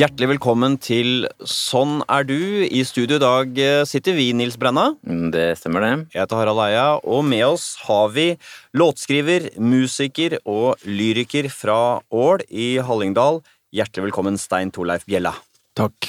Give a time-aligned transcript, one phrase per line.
[0.00, 2.62] Hjertelig velkommen til Sånn er du.
[2.64, 4.94] I studio i dag eh, sitter vi, Nils Brenna.
[5.04, 5.90] Mm, Det stemmer, det.
[6.14, 8.30] Jeg heter Harald Eia, og med oss har vi
[8.72, 13.42] låtskriver, musiker og lyriker fra Ål i Hallingdal.
[13.76, 15.34] Hjertelig velkommen, Stein Torleif Bjella.
[15.76, 16.08] Takk.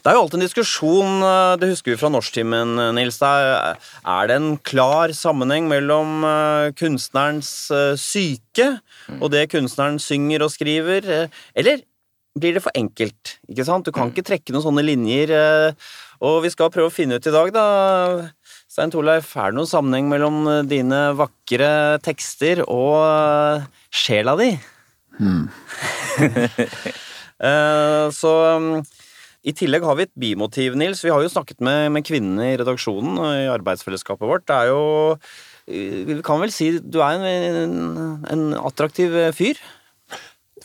[0.00, 3.20] Det er jo alltid en diskusjon, eh, det husker vi fra norsktimen, eh, Nils.
[3.22, 6.26] Er, det en klar sammenheng mellom
[6.74, 7.70] kunstnerens
[8.02, 8.80] syke
[9.20, 11.86] og det kunstneren synger og skriver, eller
[12.40, 13.36] blir det for enkelt?
[13.50, 13.86] Ikke sant?
[13.86, 15.30] Du kan ikke trekke noen sånne linjer.
[15.36, 15.90] eh,
[16.20, 17.64] Og vi skal prøve å finne ut i dag, da.
[18.70, 21.70] Stein Torleif, er det noen sammenheng mellom eh, dine vakre
[22.04, 24.50] tekster og eh, sjela di?
[25.20, 25.48] Mm.
[28.20, 28.30] Så
[28.60, 28.82] um,
[29.48, 31.00] i tillegg har vi et bimotiv, Nils.
[31.04, 34.44] Vi har jo snakket med, med kvinnene i redaksjonen og i arbeidsfellesskapet vårt.
[34.48, 34.82] Det er jo
[35.70, 37.24] Vi kan vel si du er en,
[37.62, 39.60] en, en attraktiv fyr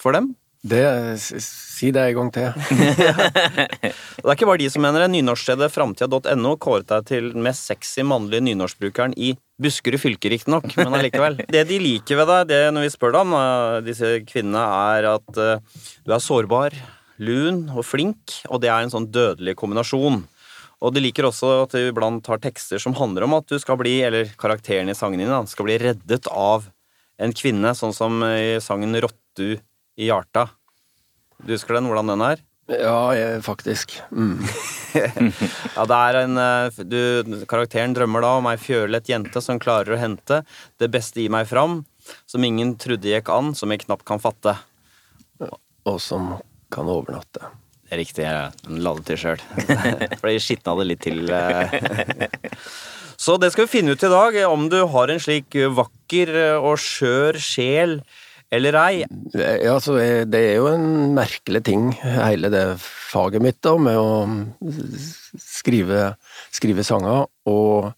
[0.01, 0.33] for dem?
[0.65, 0.81] Det,
[1.21, 2.47] si det en gang til.
[4.25, 5.11] Det er ikke bare de som mener det.
[5.13, 10.95] Nynorskstedet framtida.no kåret deg til den mest sexy mannlige nynorskbrukeren i Buskerud fylke, riktignok, men
[10.97, 11.37] allikevel.
[11.45, 14.63] Det de liker ved deg, det når vi spør deg om eh, disse kvinnene,
[14.97, 16.73] er at eh, du er sårbar,
[17.21, 20.23] lun og flink, og det er en sånn dødelig kombinasjon.
[20.81, 23.77] Og de liker også at du iblant har tekster som handler om at du skal
[23.79, 26.65] bli, eller karakteren i sangen din, skal bli reddet av
[27.21, 29.55] en kvinne, sånn som i sangen Rottu
[29.97, 30.49] i hjarta.
[31.43, 32.43] Du husker den, hvordan den er?
[32.71, 33.97] Ja, jeg, faktisk.
[34.11, 34.39] Mm.
[35.75, 39.95] Ja, det er en eh, du, Karakteren drømmer da om ei fjølett jente som klarer
[39.95, 40.41] å hente
[40.81, 41.81] det beste i meg fram,
[42.29, 44.55] som ingen trodde gikk an, som jeg knapt kan fatte.
[45.85, 46.35] Og som
[46.73, 47.51] kan overnatte.
[47.85, 49.41] Det er riktig, jeg la det til sjøl.
[50.19, 51.27] For jeg skitna det litt til.
[51.29, 52.55] eh.
[53.21, 56.79] Så det skal vi finne ut i dag, om du har en slik vakker og
[56.81, 57.99] skjør sjel
[58.53, 59.05] eller ei.
[59.33, 59.95] Ja, altså,
[60.29, 64.69] det er jo en merkelig ting, hele det faget mitt, da, med å
[65.41, 66.13] skrive,
[66.53, 67.91] skrive sanger, og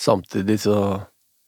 [0.00, 0.78] samtidig så,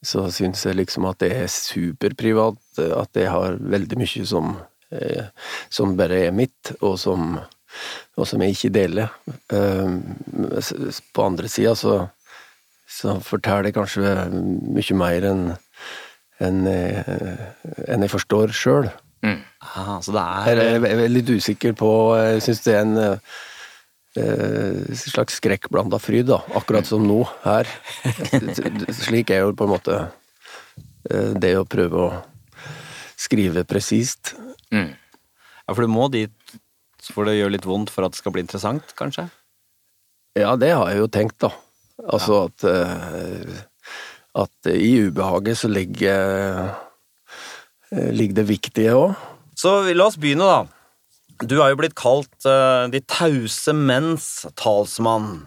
[0.05, 4.57] så syns jeg liksom at det er superprivat, at jeg har veldig mye som,
[4.95, 5.29] eh,
[5.69, 7.37] som bare er mitt, og som,
[8.17, 9.15] og som jeg ikke deler.
[9.53, 9.97] Eh,
[11.15, 12.01] På andre sida så,
[12.89, 15.47] så forteller jeg kanskje mye mer enn
[16.43, 17.05] enn jeg,
[17.87, 18.89] jeg forstår sjøl.
[19.27, 22.85] Ah, så det Jeg er er jeg er litt usikker på Jeg syns det er
[22.85, 22.99] en
[24.17, 26.43] eh, slags skrekkblanda fryd, da.
[26.55, 27.67] Akkurat som nå, her.
[29.07, 29.99] Slik er jo på en måte
[31.11, 32.13] eh, det å prøve å
[33.17, 34.37] skrive presist.
[34.71, 34.93] Mm.
[34.95, 36.57] Ja, for du må dit
[37.13, 39.29] for det gjør litt vondt for at det skal bli interessant, kanskje?
[40.37, 41.53] Ja, det har jeg jo tenkt, da.
[42.13, 43.61] Altså at eh,
[44.37, 46.73] At i ubehaget så ligger
[47.93, 49.15] eh, ligger det viktige òg.
[49.57, 50.65] Så la oss begynne, da.
[51.47, 55.47] Du er jo blitt kalt uh, de tause menns talsmann.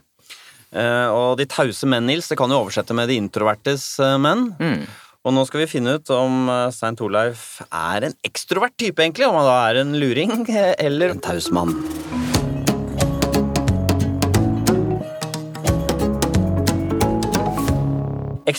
[0.73, 4.51] Uh, og de tause menn, Nils, det kan jo oversette med de introvertes uh, menn.
[4.61, 4.83] Mm.
[5.27, 9.27] Og nå skal vi finne ut om eh, Stein Torleif er en ekstrovert type, egentlig.
[9.27, 11.75] Om han da er en luring eh, eller en taus mann.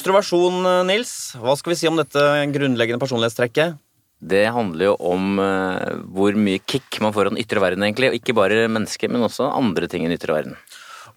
[0.01, 1.35] Ekstroversjon, eh, Nils.
[1.37, 2.21] Hva skal vi si om dette
[2.55, 3.75] grunnleggende personlighetstrekket?
[4.17, 8.09] Det handler jo om eh, hvor mye kick man får av den ytre verden, egentlig.
[8.09, 10.57] Og ikke bare mennesket, men også andre ting i den ytre verden.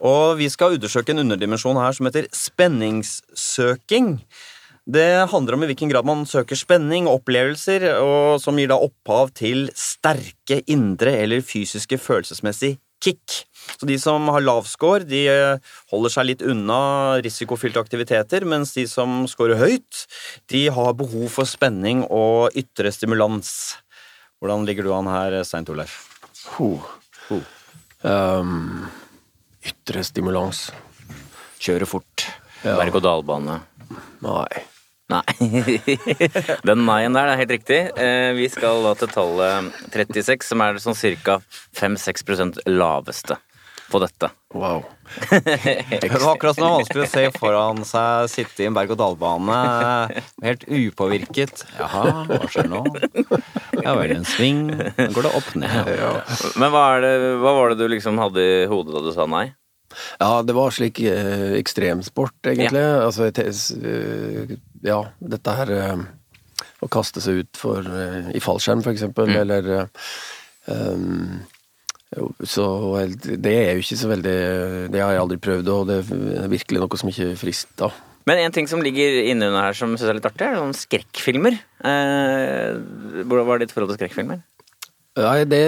[0.03, 4.17] Og vi skal undersøke en underdimensjon her som heter spenningssøking.
[4.83, 8.83] Det handler om i hvilken grad man søker spenning og opplevelser, og som gir da
[8.83, 13.43] opphav til sterke indre eller fysiske følelsesmessig kick.
[13.77, 18.73] Så de som har lav score, de eh, holder seg litt unna risikofylte aktiviteter, mens
[18.75, 20.05] de som scorer høyt,
[20.51, 23.53] de har behov for spenning og ytre stimulans.
[24.43, 26.01] Hvordan ligger du an her, Stein Torleif?
[26.57, 26.75] Ho.
[27.29, 27.39] Ho.
[28.03, 28.83] Um,
[29.63, 30.67] ytre stimulans.
[31.63, 32.27] Kjøre fort.
[32.63, 32.75] Ja.
[32.81, 33.61] Berg-og-dal-bane.
[34.23, 34.63] Nei.
[35.11, 35.23] Nei.
[36.67, 37.79] Den nei-en der er helt riktig.
[37.99, 40.95] Eh, Vi skal da til tallet 36, som er sånn
[41.25, 41.39] ca.
[41.77, 43.35] 5-6% laveste
[43.91, 44.29] på dette.
[44.55, 44.85] Wow.
[45.29, 49.57] Det var akkurat som det var vanskelig å se foran seg sitte i en berg-og-dal-bane
[50.41, 51.65] helt upåvirket.
[51.77, 52.81] Jaha, hva skjer nå?
[53.83, 54.63] Ja vel, en sving.
[54.71, 55.91] Nå går det opp ned.
[56.57, 57.13] Men hva, er det,
[57.43, 59.49] hva var det du liksom hadde i hodet da du sa nei?
[60.19, 62.83] Ja, det var slik eh, ekstremsport, egentlig.
[62.83, 64.53] Altså, jeg eh,
[64.83, 66.05] ja, dette her eh,
[66.83, 70.87] Å kaste seg ut for, eh, i fallskjerm, for eksempel, eller eh,
[72.45, 72.65] Så
[73.23, 74.39] det er jo ikke så veldig
[74.93, 78.01] Det har jeg aldri prøvd, og det er virkelig noe som ikke frister.
[78.29, 81.57] Men en ting som ligger innunder her som syns er litt artig, er sånne skrekkfilmer.
[81.83, 82.77] Eh,
[83.27, 84.43] hvordan var ditt forhold til skrekkfilmer?
[85.19, 85.65] Nei, det,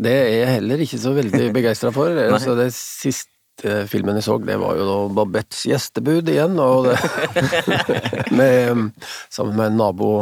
[0.00, 2.14] det er jeg heller ikke så veldig begeistra for.
[2.28, 3.34] altså, det siste
[3.90, 6.58] filmen jeg så, det var jo da Babettes gjestebud igjen.
[6.62, 6.96] Og det,
[8.38, 8.88] med,
[9.30, 10.12] sammen med en nabo.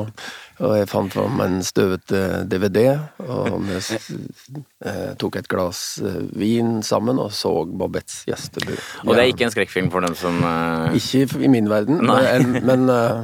[0.57, 6.79] Og jeg fant fram en støvete DVD, og vi eh, tok et glass eh, vin
[6.87, 8.79] sammen og så Babettes gjestebud.
[9.05, 12.57] Og det er ikke en skrekkfilm for dem som eh, Ikke i min verden, men,
[12.65, 13.21] men eh,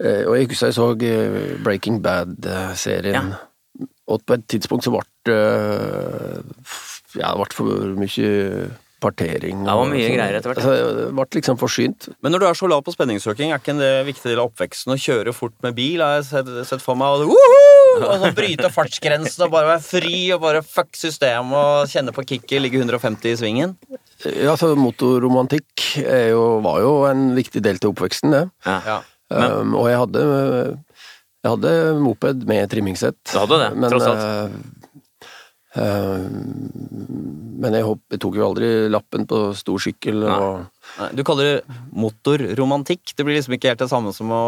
[0.00, 3.34] eh, Og jeg husker jeg så eh, Breaking Bad-serien.
[4.08, 5.40] Og på et tidspunkt så ble det
[7.18, 8.32] Ja, det ble for mye
[9.02, 9.60] partering.
[9.66, 10.16] Det var mye sånn.
[10.16, 10.60] greier etter hvert.
[10.62, 12.08] Altså, det ble liksom forsynt.
[12.24, 14.50] Men når du er så lav på spenningssøking, er ikke en det viktig del av
[14.50, 16.02] oppveksten å kjøre fort med bil?
[16.04, 17.34] Har jeg sett, sett for meg og,
[18.02, 22.26] og så bryte fartsgrensen og bare være fri og bare fuck systemet og kjenne på
[22.26, 23.76] kicket, ligge 150 i svingen?
[24.26, 28.44] Ja, så Motorromantikk er jo, var jo en viktig del til oppveksten, det.
[28.66, 28.80] ja.
[28.88, 28.98] Ja.
[29.28, 30.20] Um, og jeg hadde
[31.44, 33.18] Jeg hadde moped med trimmingssett.
[33.28, 34.22] Du hadde det, men, tross alt.
[34.24, 34.87] eh,
[37.58, 40.22] men jeg, hopp, jeg tok jo aldri lappen på stor sykkel.
[40.24, 40.38] Nei.
[40.40, 40.66] Og,
[40.96, 43.12] Nei, Du kaller det motorromantikk.
[43.16, 44.42] Det blir liksom ikke helt det samme som å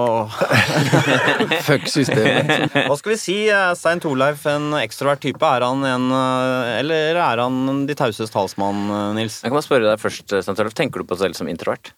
[1.69, 2.73] fuck systemet.
[2.89, 3.37] Hva skal vi si?
[3.53, 5.45] er Stein Torleif en ekstrovert type?
[5.45, 9.43] Er han en eh, Eller er han de tauses talsmann, eh, Nils?
[9.43, 10.77] Jeg kan bare spørre deg først, Stein Torleif.
[10.79, 11.93] Tenker du på deg selv som introvert?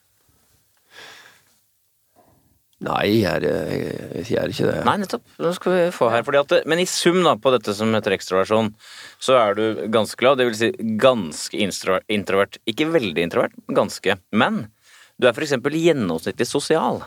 [2.82, 4.80] Nei, jeg er, ikke det.
[4.86, 5.22] Nei, nettopp.
[5.42, 6.26] Nå skal vi få her.
[6.40, 8.72] At, men i sum da, på dette som heter ekstroversjon,
[9.22, 9.64] så er du
[9.94, 10.40] ganske glad.
[10.40, 10.70] Det vil si
[11.00, 12.58] ganske introvert.
[12.66, 14.18] Ikke veldig introvert, men ganske.
[14.34, 14.64] Men
[15.20, 17.04] du er eksempel gjennomsnittlig sosial.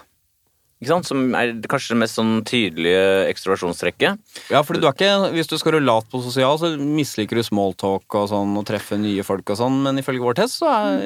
[0.82, 1.08] Ikke sant?
[1.08, 4.20] Som er kanskje det mest sånn tydelige ekstroversjonstrekket.
[4.52, 7.44] Ja, fordi du er ikke, Hvis du skal være lat på sosial, så misliker du
[7.48, 11.06] smalltalk og sånn, og treffe nye folk og sånn, men ifølge vår test så er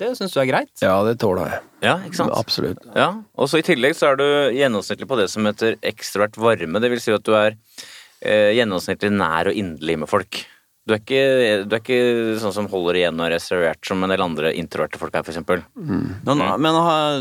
[0.00, 0.72] det syns du er greit.
[0.80, 1.60] Ja, det tåler jeg.
[1.84, 2.32] Ja, ikke sant?
[2.36, 2.80] Absolutt.
[2.96, 4.26] Ja, og så i tillegg så er du
[4.56, 6.80] gjennomsnittlig på det som heter ekstrovert varme.
[6.80, 7.58] Det vil si at du er
[8.24, 10.42] eh, gjennomsnittlig nær og inderlig med folk.
[10.88, 11.24] Du er, ikke,
[11.68, 11.98] du er ikke
[12.40, 15.34] sånn som holder igjen og er reservert som en del andre introverte folk er, for
[15.34, 15.60] eksempel.
[15.76, 16.78] Men, men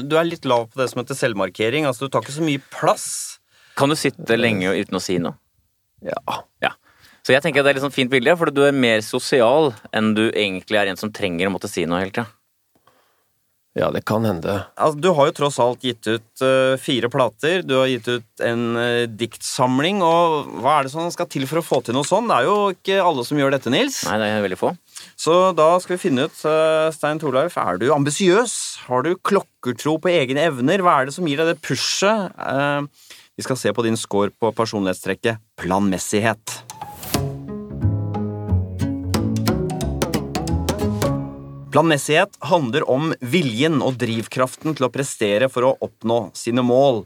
[0.08, 1.86] du er litt lav på det som heter selvmarkering.
[1.86, 3.10] altså Du tar ikke så mye plass.
[3.78, 5.36] Kan du sitte lenge uten å si noe?
[6.08, 6.40] Ja.
[6.64, 6.72] Ja.
[7.20, 9.04] Så jeg tenker at det er et litt sånn fint bilde, for du er mer
[9.06, 12.26] sosial enn du egentlig er en som trenger å måtte si noe hele tida.
[12.26, 12.39] ja,
[13.78, 14.56] det kan hende.
[14.76, 17.62] Altså, du har jo tross alt gitt ut uh, fire plater.
[17.64, 20.02] Du har gitt ut en uh, diktsamling.
[20.04, 22.28] Og hva er det som skal til for å få til noe sånn?
[22.28, 24.02] Det er jo ikke alle som gjør dette, Nils.
[24.10, 24.74] Nei, det er veldig få.
[25.20, 28.58] Så da skal vi finne ut, uh, Stein Torleif, er du ambisiøs?
[28.90, 30.84] Har du klokkertro på egne evner?
[30.84, 32.34] Hva er det som gir deg det pushet?
[33.40, 36.60] Vi skal se på din score på personlighetstrekket planmessighet.
[41.70, 47.04] Planmessighet handler om viljen og drivkraften til å prestere for å oppnå sine mål.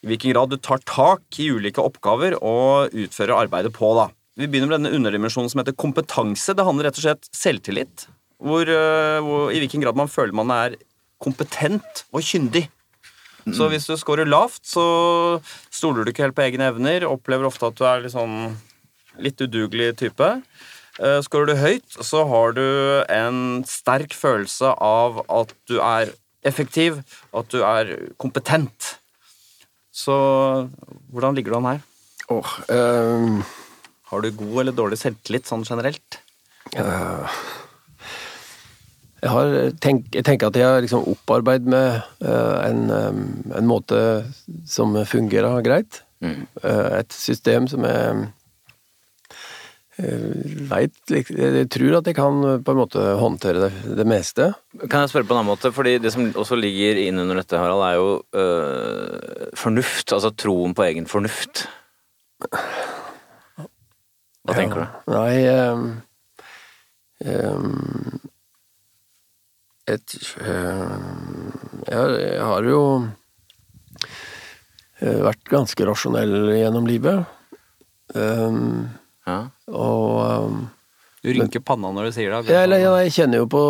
[0.00, 3.92] I hvilken grad du tar tak i ulike oppgaver og utfører arbeidet på.
[3.98, 4.08] da.
[4.36, 6.56] Vi begynner med denne underdimensjonen som heter kompetanse.
[6.56, 8.06] Det handler rett og slett selvtillit.
[8.40, 10.78] Hvor, øh, hvor, I hvilken grad man føler man er
[11.20, 12.68] kompetent og kyndig.
[13.54, 15.40] Så hvis du scorer lavt, så
[15.70, 17.06] stoler du ikke helt på egne evner.
[17.06, 18.56] Opplever ofte at du er litt sånn
[19.22, 20.30] litt udugelig type.
[20.96, 22.64] Eh, Skårer du høyt, så har du
[23.12, 26.12] en sterk følelse av at du er
[26.46, 27.02] effektiv,
[27.36, 28.96] at du er kompetent.
[29.92, 30.14] Så
[31.12, 31.80] hvordan ligger du an her?
[32.32, 33.42] Oh, um,
[34.10, 36.22] Har du god eller dårlig selvtillit sånn generelt?
[39.22, 43.20] jeg, har tenk, jeg tenker at jeg har liksom opparbeidet med uh, en, um,
[43.54, 44.00] en måte
[44.68, 46.02] som fungerer greit.
[46.24, 46.46] Mm.
[46.64, 48.26] Uh, et system som er uh,
[49.96, 54.50] veit Jeg tror at jeg kan eh, på en måte håndtere det, det meste.
[54.84, 55.72] Kan jeg spørre på en annen måte?
[55.72, 60.12] Fordi det som også ligger inn under dette, Harald, er jo øh, fornuft.
[60.12, 61.64] Altså troen på egen fornuft.
[64.46, 64.98] Hva tenker du?
[65.10, 65.86] Nei ehm,
[67.24, 68.20] ehm,
[69.88, 71.48] et, ehm,
[71.88, 72.82] jeg, jeg har jo
[75.00, 77.24] eh, vært ganske rasjonell gjennom livet.
[78.14, 78.92] Ehm,
[79.26, 79.38] Ja.
[79.68, 80.58] og um,
[81.24, 82.54] Du rynker panna når du sier det.
[82.54, 83.62] eller, jeg kjenner jo på,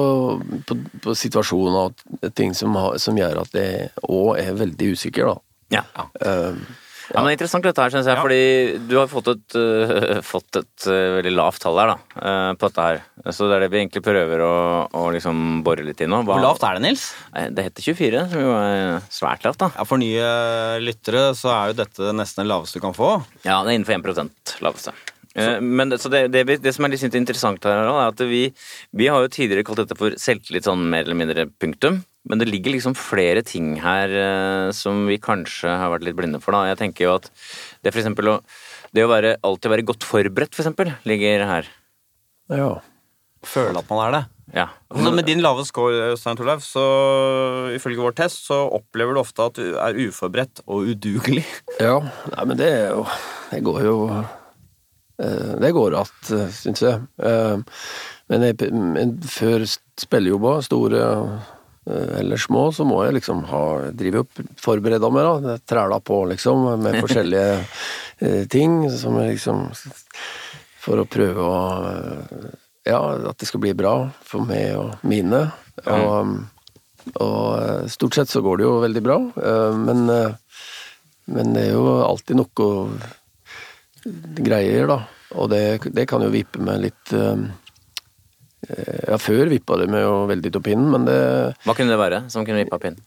[0.69, 5.33] på, på situasjonen og ting som, har, som gjør at jeg òg er veldig usikker,
[5.33, 5.39] da.
[5.81, 5.87] Ja.
[6.21, 6.67] Um,
[7.07, 8.23] Ja, men det er Interessant dette her, synes jeg, Ja.
[8.25, 12.49] fordi du har fått et, uh, fått et uh, veldig lavt tall her da, uh,
[12.59, 12.99] på dette her.
[13.31, 14.57] Så det er det vi egentlig prøver å,
[14.91, 16.19] å liksom bore litt i nå.
[16.27, 17.05] Hva- Hvor lavt er det, Nils?
[17.55, 19.69] Det heter 24, som jo er svært lavt, da.
[19.79, 20.33] Ja, For nye
[20.83, 23.13] lyttere så er jo dette nesten det laveste du kan få.
[23.47, 24.97] Ja, det er innenfor 1% laveste.
[25.37, 28.47] Eh, Men det, så det, det, det som er litt interessant her, er at vi,
[28.97, 32.03] vi har jo tidligere kalt dette for selvtillit sånn mer eller mindre punktum.
[32.27, 36.41] Men det ligger liksom flere ting her eh, som vi kanskje har vært litt blinde
[36.43, 36.57] for.
[36.57, 36.65] da.
[36.73, 37.29] Jeg tenker jo at
[37.85, 38.41] det for eksempel å
[38.97, 41.67] Det å være, alltid være godt forberedt, for eksempel, ligger her.
[42.49, 42.69] Ja.
[43.45, 44.21] Føle at man er det.
[44.55, 44.69] Ja.
[44.89, 46.85] Altså, med din lave score, Stein Torleif, så
[47.77, 51.45] ifølge vår test, så opplever du ofte at du er uforberedt og udugelig.
[51.83, 51.99] ja.
[52.33, 53.05] Nei, men det er jo
[53.51, 53.97] Det går jo
[55.17, 57.01] Det går att, syns jeg.
[57.23, 57.57] Eh,
[58.27, 59.63] Men, jeg, men før
[60.01, 61.03] spillejobber, store
[61.87, 63.63] eh, eller små, så må jeg liksom ha
[63.95, 65.55] drive opp forberede meg, da.
[65.63, 67.61] Træla på, liksom, med forskjellige
[68.19, 69.69] eh, ting som jeg liksom
[70.83, 71.61] For å prøve å
[71.93, 72.49] eh,
[72.91, 73.95] Ja, at det skal bli bra
[74.27, 75.45] for meg og mine.
[75.91, 76.35] Og,
[77.15, 80.59] og eh, stort sett så går det jo veldig bra, eh, men, eh,
[81.31, 82.69] men det er jo alltid noe
[84.37, 84.99] greier, da.
[85.37, 85.63] Og det,
[85.95, 87.47] det kan jo vippe med litt eh,
[89.07, 91.19] Ja, før vippa det med jo veldig til pinnen, men det
[91.67, 93.03] Hva kunne det være som kunne vippe pinnen?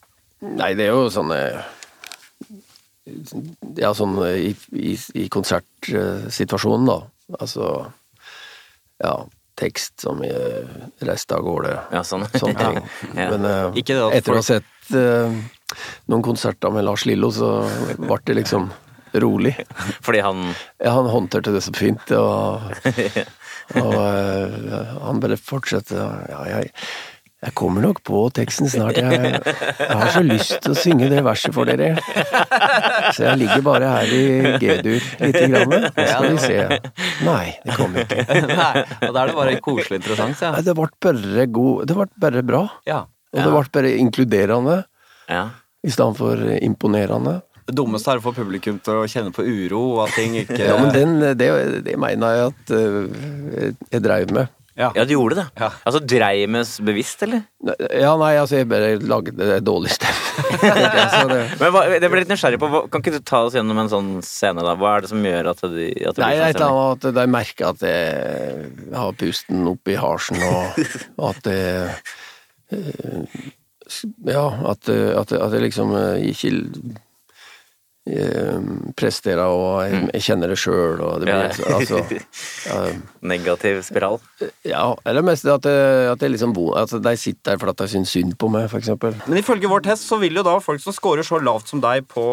[0.60, 1.39] Nei, det er jo sånne
[3.79, 7.00] Ja, sånn i, i, i konsertsituasjonen, da.
[7.39, 7.72] Altså
[9.03, 9.13] Ja,
[9.60, 10.29] tekst som i
[11.03, 11.74] reiste av gårde.
[11.91, 12.24] Ja, sånn.
[12.41, 12.91] Sånne ting.
[13.20, 13.32] Ja.
[13.34, 15.39] Men eh, Ikke det at etter å ha sett eh,
[16.12, 17.50] noen konserter med Lars Lillo, så
[18.00, 18.70] ble det liksom
[19.13, 19.56] rolig.
[20.06, 20.50] Fordi han
[20.84, 22.74] Ja, han håndterte det så fint, og,
[23.84, 25.96] og uh, han bare fortsatte.
[26.30, 26.72] Ja, jeg,
[27.39, 28.98] jeg kommer nok på teksten snart.
[29.00, 29.30] Jeg,
[29.80, 31.94] jeg har så lyst til å synge det verset for dere.
[33.16, 34.24] Så jeg ligger bare her i
[34.60, 36.58] G-dur lite grann, så skal vi se.
[37.24, 38.25] Nei, det kommer ikke.
[38.50, 42.10] Nei, og da er det bare koselig interessant, Nei, det ble bare god Det ble
[42.28, 42.66] bare bra.
[42.89, 43.06] ja.
[43.30, 44.75] Og det ble bare inkluderende
[45.30, 45.44] Ja.
[45.86, 47.36] i stedet for imponerende.
[47.70, 50.58] Det dummeste er å få publikum til å kjenne på uro, og at ting ikke
[50.58, 51.50] Ja, men den, det,
[51.86, 54.50] det mener jeg at uh, jeg dreiv med.
[54.80, 54.94] Ja.
[54.96, 55.44] ja, du gjorde det.
[55.60, 55.68] Ja.
[55.84, 57.42] Altså Dreimes bevisst, eller?
[57.92, 60.16] Ja, nei, altså, jeg bare lagde det dårlig stemme.
[61.60, 63.92] Men hva, det ble litt nysgjerrig på, hva- Kan ikke du ta oss gjennom en
[63.92, 64.78] sånn scene, da?
[64.80, 66.62] Hva er det som gjør at de at det nei, blir det er sånn et
[66.62, 70.80] eller annet at de merker at jeg har pusten opp i harsen, og
[71.34, 71.92] at jeg
[72.80, 73.38] eh,
[74.32, 76.54] Ja, at, at, at jeg liksom eh, ikke
[78.98, 81.75] presterer, og jeg, jeg kjenner det sjøl, og det blir Ja.
[81.75, 82.00] altså
[82.65, 82.79] ja,
[83.34, 84.18] Negativ spiral?
[84.65, 87.75] Ja, eller mest det at, jeg- at, det liksom, bo- at de sitter der fordi
[87.84, 89.13] de syns synd på meg, eksempel.
[89.27, 92.08] Men ifølge vår test så vil jo da folk som scorer så lavt som deg
[92.10, 92.25] på,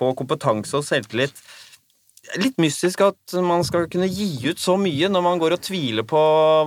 [0.00, 1.32] på kompetanse og selvtillit
[2.38, 6.04] Litt mystisk at man skal kunne gi ut så mye når man går og tviler
[6.06, 6.18] på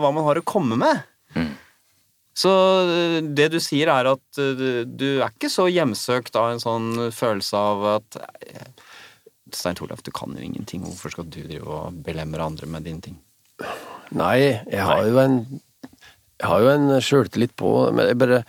[0.02, 1.04] hva man har å komme med.
[2.34, 2.52] Så
[2.90, 7.12] øh, det du sier er at øh, du er ikke så hjemsøkt av en sånn
[7.14, 8.72] følelse av at eh,
[9.54, 10.82] Stein Torleif, du kan jo ingenting.
[10.88, 13.20] Hvorfor skal du drive og belemre andre med dine ting?
[14.14, 14.38] Nei,
[14.68, 15.38] jeg har jo en
[16.42, 18.40] Jeg har jo en sjøltillit på Men jeg bare,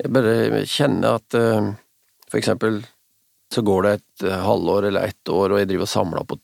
[0.00, 1.72] jeg bare kjenner at eh,
[2.30, 2.84] For eksempel
[3.54, 6.38] så går det et eh, halvår eller ett år, og jeg driver og samler på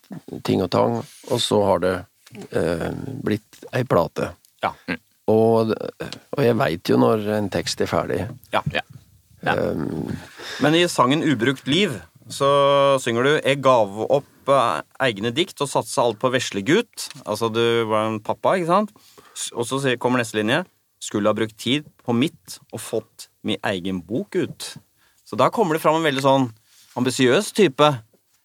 [0.47, 1.01] ting og tang,
[1.35, 1.95] og så har det
[2.55, 2.93] eh,
[3.27, 4.29] blitt ei plate.
[4.62, 4.71] Ja.
[5.33, 8.27] Og, og jeg veit jo når en tekst er ferdig.
[8.55, 8.65] ja.
[8.73, 8.85] Ja.
[9.43, 9.57] Ja.
[9.59, 10.12] Um,
[10.62, 11.97] Men i sangen Ubrukt liv
[12.31, 12.49] så
[13.03, 17.09] synger du Jeg gav opp eh, egne dikt og satsa alt på veslegutt.
[17.27, 18.95] Altså, du var en pappa, ikke sant?
[19.53, 20.62] Og så kommer neste linje.
[21.03, 24.69] Skulle ha brukt tid på mitt og fått min egen bok ut.
[25.27, 26.49] Så da kommer det fram en veldig sånn
[26.99, 27.89] ambisiøs type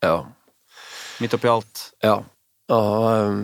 [0.03, 0.17] ja.
[1.21, 1.89] midt oppi alt.
[2.01, 2.21] Ja.
[2.73, 3.43] Og, um,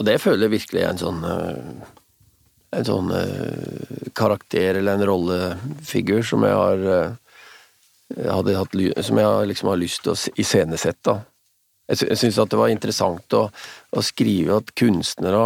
[0.00, 1.94] og det føler jeg virkelig er en sånn uh,
[2.74, 7.16] En sånn uh, karakter eller en rollefigur som jeg har
[8.14, 8.74] hadde hatt,
[9.06, 11.14] Som jeg liksom har lyst til å iscenesette.
[11.88, 13.46] Jeg, sy- jeg syns at det var interessant å,
[13.96, 15.40] å skrive at kunstnere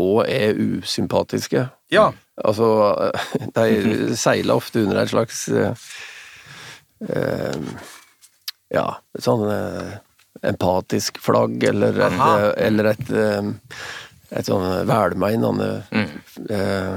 [0.00, 1.66] òg er usympatiske.
[1.92, 2.06] Ja.
[2.42, 2.68] Altså,
[3.58, 5.74] de seiler ofte under et slags eh,
[7.08, 7.58] eh,
[8.72, 8.86] Ja,
[9.20, 9.92] sånn eh,
[10.48, 13.52] empatisk flagg, eller et, eh, eller et, eh,
[14.32, 15.70] et sånn velmeinende
[16.50, 16.94] eh,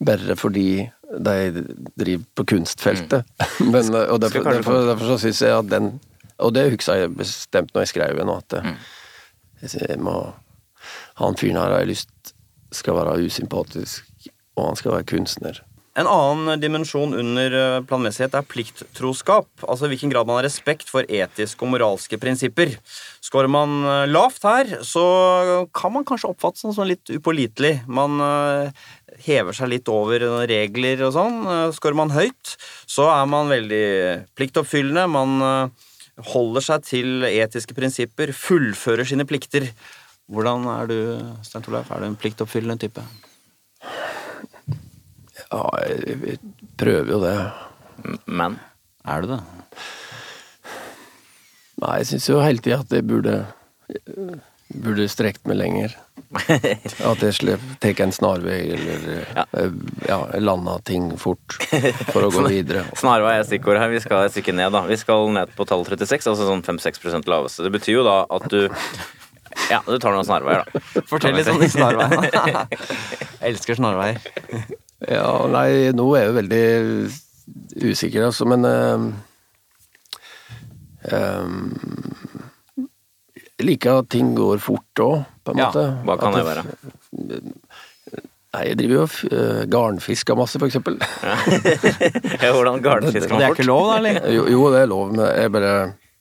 [0.00, 1.64] Bare fordi de
[1.98, 3.26] driver på kunstfeltet.
[3.72, 5.92] Men, eh, og derfor, derfor, derfor så syns jeg at den
[6.40, 8.76] Og det husker jeg bestemt når jeg skrev den, at mm.
[9.62, 10.14] jeg, jeg må
[11.20, 12.34] Han fyren her har jeg lyst
[12.72, 14.06] skal være usympatisk,
[14.54, 15.56] og han skal være kunstner.
[16.00, 19.48] En annen dimensjon under eh, planmessighet er plikttroskap.
[19.66, 22.72] Altså hvilken grad man har respekt for etiske og moralske prinsipper.
[23.24, 25.04] Skårer man eh, lavt her, så
[25.76, 27.82] kan man kanskje oppfattes som litt upålitelig.
[27.90, 28.88] Man eh,
[29.26, 31.40] hever seg litt over regler og sånn.
[31.76, 32.56] Skårer man høyt,
[32.88, 33.84] så er man veldig
[34.38, 35.04] pliktoppfyllende.
[35.10, 35.72] Man
[36.30, 39.68] holder seg til etiske prinsipper, fullfører sine plikter.
[40.30, 40.98] Hvordan er du,
[41.44, 41.90] Stein Torleif?
[41.90, 43.04] Er du en pliktoppfyllende type?
[45.50, 46.38] Ja, jeg, jeg
[46.78, 47.36] prøver jo det.
[48.26, 48.58] Men
[49.08, 49.40] Er du det?
[51.80, 53.34] Nei, jeg syns jo hele tida at jeg burde
[54.70, 55.96] Burde strekt meg lenger.
[57.10, 59.00] At jeg tar en snarvei, eller
[59.34, 59.42] Ja.
[59.50, 59.64] ja.
[60.06, 61.56] ja, landa ting fort
[62.12, 62.84] for å gå videre.
[63.00, 63.90] Snarvei er stikkordet her.
[63.90, 64.84] Vi skal et stykke ned, da.
[64.86, 67.66] Vi skal ned på tall 36, altså sånn 5-6% laveste.
[67.66, 68.60] Det betyr jo da at du
[69.72, 71.02] Ja, du tar noen snarveier, da.
[71.10, 72.30] Fortell litt om de snarveiene.
[73.40, 74.22] Jeg elsker snarveier.
[75.08, 76.64] Ja, nei, nå er jeg jo veldig
[77.90, 79.06] usikker, altså, men øh,
[81.12, 81.54] øh,
[83.60, 85.86] Jeg liker at ting går fort òg, på en Ja, måte.
[86.04, 86.64] Hva kan det være?
[88.50, 90.96] Nei, jeg driver jo og uh, garnfisker masse, for eksempel.
[91.22, 93.38] Ja, hvordan garnfisker man fort?
[93.38, 94.30] Det er ikke lov, da, eller?
[94.34, 95.74] Jo, jo, det er lov, men jeg bare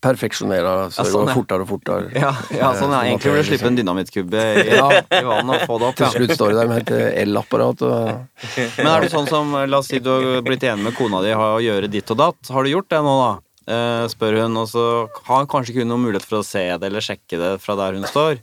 [0.04, 1.36] perfeksjonerer så Ja, sånn, går ja.
[1.40, 2.12] fortere og fortere.
[2.16, 3.02] Ja, ja sånn ja.
[3.02, 4.64] Eh, Egentlig burde du slippe en dynamittkubbe i,
[5.20, 5.98] i vannet og få det opp.
[6.00, 9.82] Til slutt står det der med et el-apparat og Men er du sånn som La
[9.84, 12.52] oss si du har blitt enig med kona di å gjøre ditt og datt.
[12.56, 13.30] Har du gjort det nå, da?
[13.70, 14.84] Eh, spør hun, og så
[15.28, 18.00] har kanskje ikke hun noen mulighet for å se det eller sjekke det fra der
[18.00, 18.40] hun står.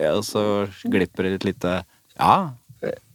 [0.00, 0.42] Ja, og så
[0.88, 1.82] glipper det litt lite
[2.16, 2.52] Ja.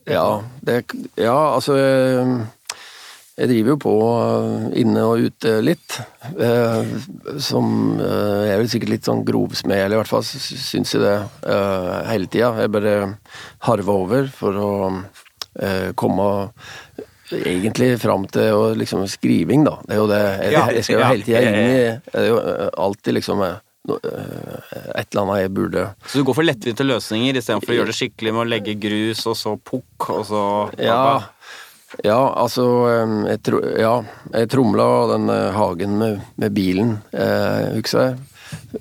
[0.08, 0.86] Ja, det,
[1.20, 2.30] ja altså eh,
[3.38, 6.00] Jeg driver jo på eh, inne og ute litt.
[6.42, 6.88] eh,
[7.44, 11.04] Som eh, Jeg er vel sikkert litt sånn grovsmed, eller i hvert fall syns jeg
[11.04, 11.18] det
[12.10, 12.50] hele tida.
[12.64, 12.96] Jeg bare
[13.68, 14.72] harver over for å
[15.98, 16.26] komme
[17.34, 19.78] egentlig fram til liksom skriving, da.
[19.86, 20.20] Det er jo det.
[20.48, 21.72] Jeg, jeg skal jo hele tida inn i
[22.12, 22.38] Det er jo
[22.88, 27.78] alltid liksom et eller annet jeg burde Så du går for lettvinte løsninger istedenfor å
[27.78, 30.42] gjøre det skikkelig med å legge grus, og så pukk, og så
[30.82, 30.98] Ja,
[32.06, 32.66] ja altså
[33.28, 33.94] jeg, tro, ja,
[34.34, 38.18] jeg tromla den eh, hagen med, med bilen, eh, husker jeg.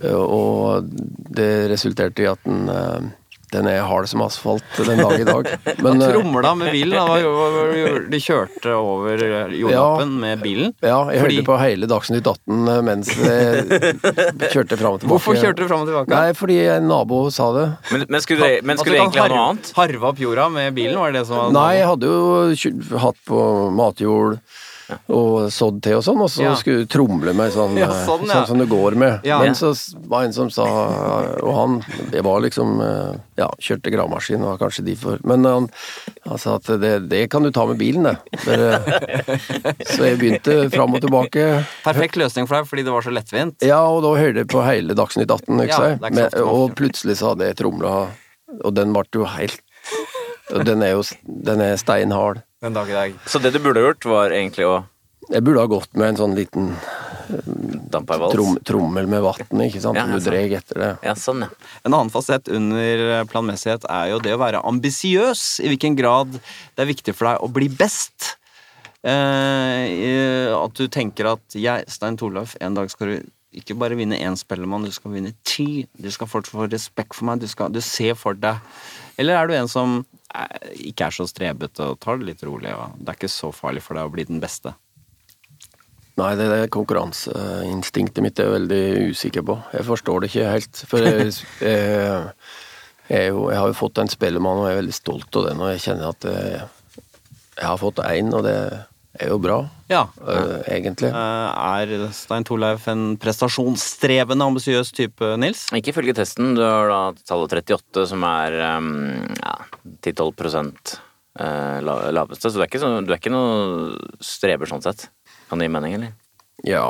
[0.01, 0.91] Eh, Og
[1.37, 3.09] det resulterte i at den, eh,
[3.57, 5.49] den er hard som asfalt den dag i dag.
[5.85, 6.97] Men Hva eh, tromla med bilen?
[6.97, 8.01] da?
[8.13, 9.25] Du kjørte over
[9.57, 10.75] jordlappen med bilen?
[10.85, 15.11] ja, jeg Fordi- hørte på hele Dagsnytt 18 eh, mens jeg kjørte fram og tilbake.
[15.15, 16.13] Hvorfor kjørte du fram og tilbake?
[16.15, 17.67] Nei, fordi en nabo sa det.
[17.93, 19.73] Men, men skulle du, men At skulle du egentlig ha noe annet?
[19.81, 23.21] Harve opp jorda med bilen, var det det som var Nei, jeg hadde jo hatt
[23.29, 23.43] på
[23.77, 24.39] matjord
[25.09, 26.55] og sådd til og sånn, og så Ja.
[26.55, 28.35] skulle du tromle meg sånn, Ja, sånn, ja.
[28.41, 29.25] sånn, som det går med.
[29.25, 29.73] Men så
[30.07, 30.65] var en som sa,
[31.43, 35.69] og han det var liksom eh, Ja, kjørte gravemaskin, var kanskje de for Men han,
[36.27, 38.17] han sa at det, det kan du ta med bilen, det.
[38.47, 38.81] Bare,
[39.85, 41.65] så jeg begynte fram og tilbake.
[41.85, 43.61] Perfekt løsning for deg, fordi det var så lettvint.
[43.67, 46.01] Ja, og da hørte jeg på hele Dagsnytt 18, ikke sant?
[46.15, 48.09] Men- og plutselig så hadde jeg tromla,
[48.65, 49.61] og den ble jo helt
[50.65, 52.43] Den er jo den er steinhard.
[52.61, 53.17] Den dag i dag.
[53.27, 54.77] Så det du burde gjort, var egentlig å
[55.29, 56.71] Jeg burde ha gått med en sånn liten
[57.91, 58.33] vals?
[58.33, 59.99] trom, trommel med vann, ikke sant?
[59.99, 60.91] Ja, ja, du dreg etter det.
[61.03, 61.51] Ja, sånn, ja.
[61.83, 65.45] En annen fasett under planmessighet er jo det å være ambisiøs.
[65.67, 68.37] I hvilken grad det er viktig for deg å bli best.
[69.07, 74.19] Eh, at du tenker at jeg, Stein Torleif, en dag skal du ikke bare vinne
[74.21, 75.87] én Spellemann, du skal vinne ti.
[75.97, 77.41] Du skal fortsatt få respekt for meg.
[77.41, 78.59] Du, skal, du ser for deg
[79.17, 80.26] Eller er du en som eh,
[80.91, 82.73] ikke er så strebete og tar det litt rolig?
[82.75, 84.75] Og det er ikke så farlig for deg å bli den beste.
[86.17, 89.59] Nei, det, det konkurranseinstinktet mitt er jeg veldig usikker på.
[89.77, 90.83] Jeg forstår det ikke helt.
[90.89, 91.27] For jeg,
[91.61, 91.75] jeg,
[93.11, 95.51] jeg, er jo, jeg har jo fått en spellemann, og jeg er veldig stolt av
[95.51, 95.61] den.
[95.61, 96.63] Og jeg kjenner at jeg,
[97.57, 98.57] jeg har fått én, og det
[99.21, 99.59] er jo bra,
[99.91, 100.05] Ja.
[100.21, 101.09] uh, egentlig.
[101.09, 105.67] Eh, er Stein Torleif en prestasjonsstrevende, ambisiøs type, Nils?
[105.77, 106.55] Ikke ifølge testen.
[106.57, 108.91] Du har da tallet 38, som er um,
[109.41, 109.57] ja,
[110.03, 110.99] 10-12
[111.41, 111.81] uh,
[112.13, 112.51] laveste.
[112.51, 115.09] Så du er, ikke så, du er ikke noe streber sånn sett.
[115.51, 116.15] Kan det gi mening, eller?
[116.67, 116.89] Ja,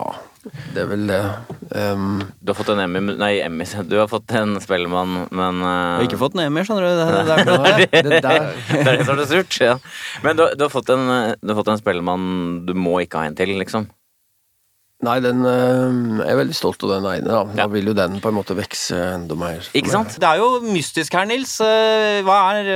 [0.75, 1.21] det er vel det.
[1.75, 3.67] Um, Du har fått en Emmy Nei, Emmy.
[3.89, 6.93] Du har fått en Spellemann, men Jeg uh, har ikke fått en Emmy, skjønner du.
[7.01, 7.59] Det, det,
[7.93, 9.61] det, det der Det er det som er det surt.
[9.61, 9.77] Ja.
[10.23, 11.07] Men du, du, har fått en,
[11.43, 12.27] du har fått en Spellemann
[12.69, 13.89] du må ikke ha en til, liksom.
[15.05, 17.29] Nei, den øh, Jeg er veldig stolt av den ene.
[17.29, 17.67] Da, da Ja.
[17.69, 19.67] vil jo den på en måte vokse enda mer.
[19.77, 20.15] Ikke sant?
[20.23, 21.59] det er jo mystisk her, Nils.
[21.61, 22.71] Eh, Hva er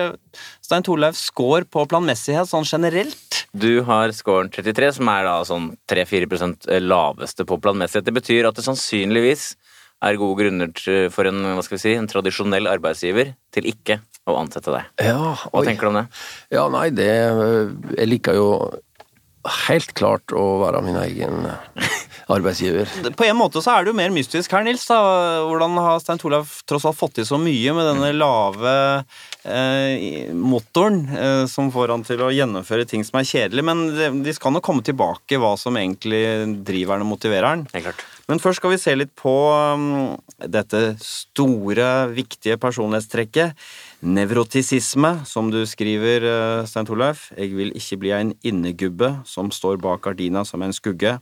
[0.71, 3.41] Stein Torleif score på planmessighet sånn generelt?
[3.51, 8.07] Du har scoren 33, som er da sånn 3-4% laveste på planmessighet.
[8.07, 9.49] Det betyr at det sannsynligvis
[10.07, 10.71] er gode grunner
[11.11, 13.99] for en, hva skal vi si, en tradisjonell arbeidsgiver til ikke
[14.31, 14.87] å ansette deg.
[15.11, 15.65] Ja, Hva oi.
[15.67, 16.07] tenker du om det?
[16.55, 18.47] Ja, nei, det øh, Jeg liker jo
[19.67, 21.51] helt klart å være min egen
[22.31, 22.87] arbeidsgiver.
[23.19, 24.87] På en måte så er det jo mer mystisk her, Nils.
[24.87, 25.01] Da.
[25.49, 29.21] Hvordan har Stein Torleif tross alt fått til så mye med denne lave eh,
[30.37, 33.65] motoren eh, som får han til å gjennomføre ting som er kjedelig?
[33.65, 36.23] Men det, de skal nok komme tilbake hva som egentlig
[36.67, 37.65] driver han og motiverer han.
[37.73, 38.05] Helt klart.
[38.29, 39.33] Men først skal vi se litt på
[39.75, 43.57] um, dette store, viktige personlighetstrekket.
[44.07, 47.31] Nevrotisisme, som du skriver, uh, Stein Torleif.
[47.39, 51.17] Jeg vil ikke bli en innegubbe som står bak gardina som en skugge.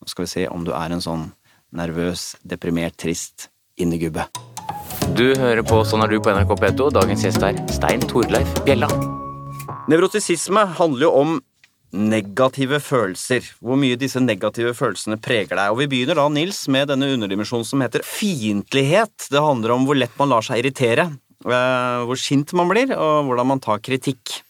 [0.00, 1.28] Nå skal vi se om du er en sånn
[1.76, 3.48] nervøs, deprimert, trist
[3.80, 4.26] innegubbe.
[5.16, 6.88] Du hører på Sånn er du på NRK P2.
[6.94, 8.88] Dagens gjest er Stein Torleif Bjella.
[9.90, 11.36] Nevrotisisme handler jo om
[11.90, 13.46] negative følelser.
[13.64, 15.72] Hvor mye disse negative følelsene preger deg.
[15.74, 19.28] Og vi begynner da, Nils, med denne underdimensjonen som heter fiendtlighet.
[19.32, 21.08] Det handler om hvor lett man lar seg irritere.
[21.44, 24.40] eh, Hvor sint man blir, og hvordan man tar kritikk.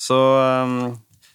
[0.00, 0.92] Så eh,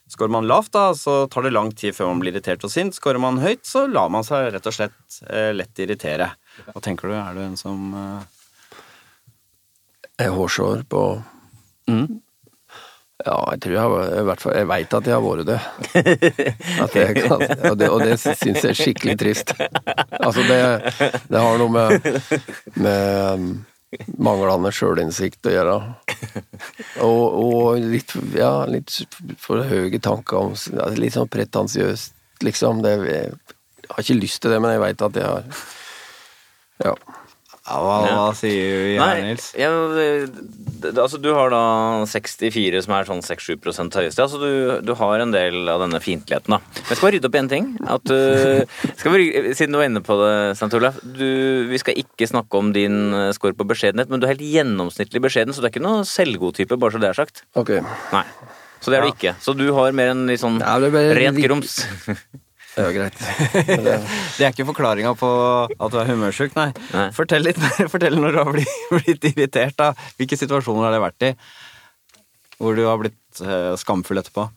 [0.08, 2.96] Skårer man lavt, da, så tar det lang tid før man blir irritert og sint.
[2.96, 6.30] Skårer man høyt, så lar man seg rett og slett eh, lett irritere.
[6.66, 7.16] Hva tenker du?
[7.18, 7.94] Er du en som
[10.18, 11.04] Er Jeg hårsår på
[11.88, 12.20] Mm.
[13.26, 15.56] Ja, jeg tror jeg har i hvert fall Jeg veit at jeg har vært det.
[16.84, 17.42] At jeg kan,
[17.72, 19.54] og det, og det syns jeg er skikkelig trist.
[20.20, 20.60] Altså, det,
[21.32, 22.10] det har noe med,
[22.78, 23.48] med um,
[24.22, 25.78] manglende sjølinnsikt å gjøre.
[27.08, 28.94] Og, og litt, ja, litt
[29.42, 30.54] for høye tanker om
[31.00, 32.14] Litt sånn pretensiøst,
[32.46, 32.84] liksom.
[32.86, 33.34] Det, jeg
[33.90, 35.66] har ikke lyst til det, men jeg veit at jeg har
[36.84, 36.94] Ja.
[36.94, 39.48] ja, hva, hva sier vi Nei, her, Nils?
[39.58, 41.62] ja, det, altså du har da
[42.08, 44.24] 64, som er sånn 6-7% høyeste.
[44.24, 44.52] Altså du,
[44.86, 46.60] du har en del av denne fiendtligheten, da.
[46.62, 47.70] Men jeg skal bare rydde opp i en ting.
[47.98, 50.70] At, uh, skal vi, siden du var inne på det, St.
[50.78, 51.02] Olaf.
[51.04, 55.24] Vi skal ikke snakke om din uh, score på beskjedenhet, men du er helt gjennomsnittlig
[55.26, 57.44] beskjeden, så du er ikke noe selvgodtype, bare så det er sagt.
[57.60, 57.78] Ok.
[58.14, 58.26] Nei.
[58.78, 59.34] Så det er du ikke.
[59.42, 60.78] Så du har mer en litt sånn Ja,
[62.78, 62.90] det er.
[62.90, 63.18] Ja, greit.
[64.38, 65.30] Det er ikke forklaringa på
[65.68, 66.70] at du er humørsjuk, nei.
[66.94, 67.08] Nei.
[67.16, 67.90] Fortell litt mer.
[67.94, 69.78] Fortell når du har blitt, irritert.
[69.80, 69.92] da.
[70.20, 71.34] Hvilke situasjoner har det vært i?
[72.62, 74.48] Hvor du har blitt eh, skamfull etterpå?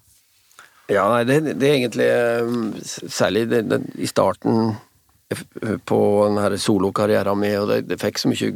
[0.91, 2.07] Ja, nei, det, det er egentlig
[2.43, 4.73] um, Særlig det, det, i starten
[5.87, 8.49] på denne solokarrieren min, og det, det fikk så mye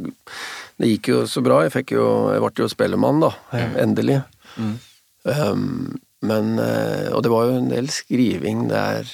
[0.75, 1.61] Det gikk jo så bra.
[1.63, 3.31] Jeg jo Jeg ble jo spellemann, da.
[3.79, 4.19] Endelig.
[4.59, 9.07] Um, men eh, Og det var jo en del skriving der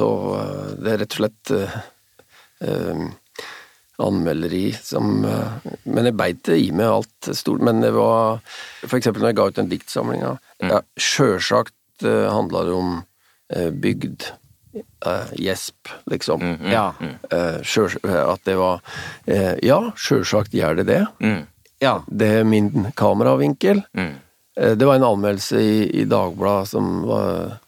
[0.00, 1.74] av Det er rett og slett eh,
[2.68, 3.10] um,
[4.02, 7.60] anmelderi som eh, Men jeg beit det i meg alt stort.
[7.62, 8.40] Men det var
[8.88, 10.32] eksempel når jeg ga ut den diktsamlinga.
[10.62, 12.94] Ja, Sjølsagt handla det om
[13.54, 14.24] eh, bygd.
[15.06, 16.42] eh, gjesp, liksom.
[16.72, 16.88] Ja.
[17.30, 18.80] Eh, sjøl- at det var
[19.26, 21.02] eh, Ja, sjølsagt gjør det det.
[21.20, 21.42] Mm.
[21.84, 21.98] ja.
[22.08, 23.84] Det er min kameravinkel.
[23.94, 24.14] Mm.
[24.56, 27.58] Eh, Det var en anmeldelse i, i Dagbladet som var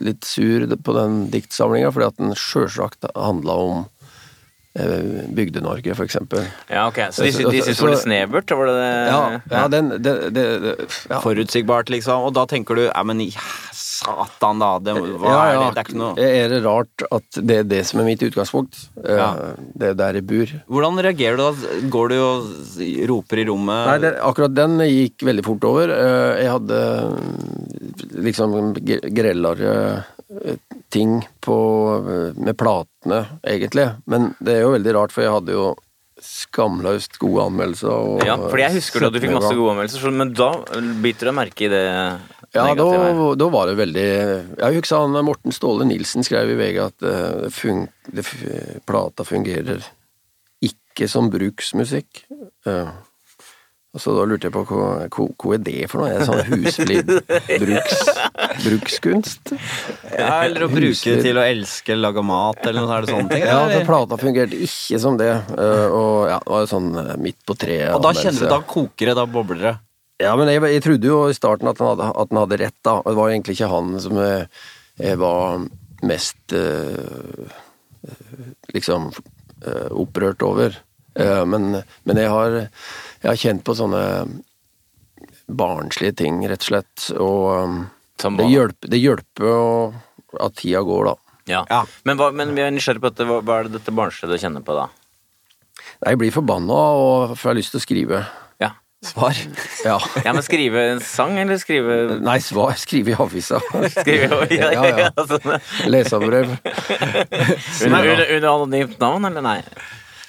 [0.00, 3.84] litt sur på den diktsamlinga, fordi at den sjølsagt handla om
[4.76, 6.44] eh, Bygde-Norge, for eksempel.
[6.68, 7.00] Ja, ok.
[7.10, 8.50] Så de, Så- de syntes det var litt snevert?
[8.50, 8.90] Var det det?
[9.08, 10.74] Ja, ja den det, det, det,
[11.10, 11.20] ja.
[11.24, 12.26] Forutsigbart, liksom.
[12.28, 13.20] Og da tenker du ja, men
[13.96, 14.70] satan, da.
[14.82, 15.68] Det, hva ja, er det?
[15.76, 18.82] Det er ikke noe Er det rart at det er det som er mitt utgangspunkt?
[19.04, 19.28] Eh, Ja.
[19.76, 20.52] Det er der jeg bor.
[20.76, 21.78] Hvordan reagerer du da?
[21.96, 22.50] Går du og
[23.12, 23.86] roper i rommet?
[23.90, 25.94] Nei, det, akkurat den gikk veldig fort over.
[25.96, 26.80] Eh, Jeg hadde
[28.26, 30.04] liksom ge- grellere
[30.44, 30.56] eh,
[30.90, 31.56] ting på,
[32.06, 33.88] eh, med platene, egentlig.
[34.06, 35.66] Men det er jo veldig rart, for jeg hadde jo
[36.16, 37.90] skamløst gode anmeldelser.
[37.92, 40.50] Og Ja, fordi jeg husker da du fikk masse gode anmeldelser, men da
[41.04, 41.84] biter du merke i det
[42.56, 42.86] Ja, da,
[43.38, 47.34] da var det veldig Jeg husker han Morten Ståle Nilsen skrev i VG at eh,
[47.44, 48.24] det fun, det,
[48.88, 49.84] plata fungerer
[50.64, 52.24] ikke som bruksmusikk.
[52.66, 52.88] Uh,
[53.96, 56.10] og så da lurte jeg på hva, hva, hva er det for noe?
[56.12, 57.12] Er det sånn husflid
[57.62, 58.02] bruks,
[58.66, 59.52] brukskunst?
[60.10, 63.32] Ja, eller å bruke det til å elske, lage mat, eller noe er det sånne
[63.32, 63.46] ting?
[63.46, 65.30] Ja, altså plata fungerte ikke som det.
[65.32, 67.94] eh, og ja, det var jo sånn eh, midt på treet.
[67.96, 69.74] og da kjenner du, da koker det, da bobler det.
[70.22, 72.76] Ja, men jeg, jeg trodde jo i starten at han hadde, at han hadde rett,
[72.86, 72.94] da.
[73.02, 74.46] Og det var egentlig ikke han som jeg,
[75.02, 75.66] jeg var
[76.08, 77.50] mest øh,
[78.72, 79.10] liksom
[79.66, 80.76] øh, opprørt over.
[81.16, 82.50] Uh, men, men jeg har,
[83.22, 84.00] jeg har kjent på sånne
[85.48, 87.06] barnslige ting, rett og slett.
[87.16, 87.78] Og um,
[88.36, 89.94] det hjelper, det hjelper å-
[90.44, 91.14] at tida går, da.
[91.48, 91.62] Ja.
[91.70, 91.82] Ja.
[92.04, 93.24] Men, hva, men vi er nysgjerrig på dette.
[93.28, 94.88] Hva, hva er det dette barnslige du kjenner på da?
[96.02, 98.20] Nei, Jeg blir forbanna og får lyst til å skrive.
[99.04, 99.36] Svar.
[99.84, 100.00] Ja.
[100.24, 102.72] ja, men skrive en sang, eller skrive Nei, svar.
[102.80, 103.60] Skrive i avisa.
[103.92, 105.58] Skrive, ja, ja, Ja, ja.
[105.86, 106.56] Leserbrev.
[107.84, 109.60] Under, under anonymt navn, eller nei?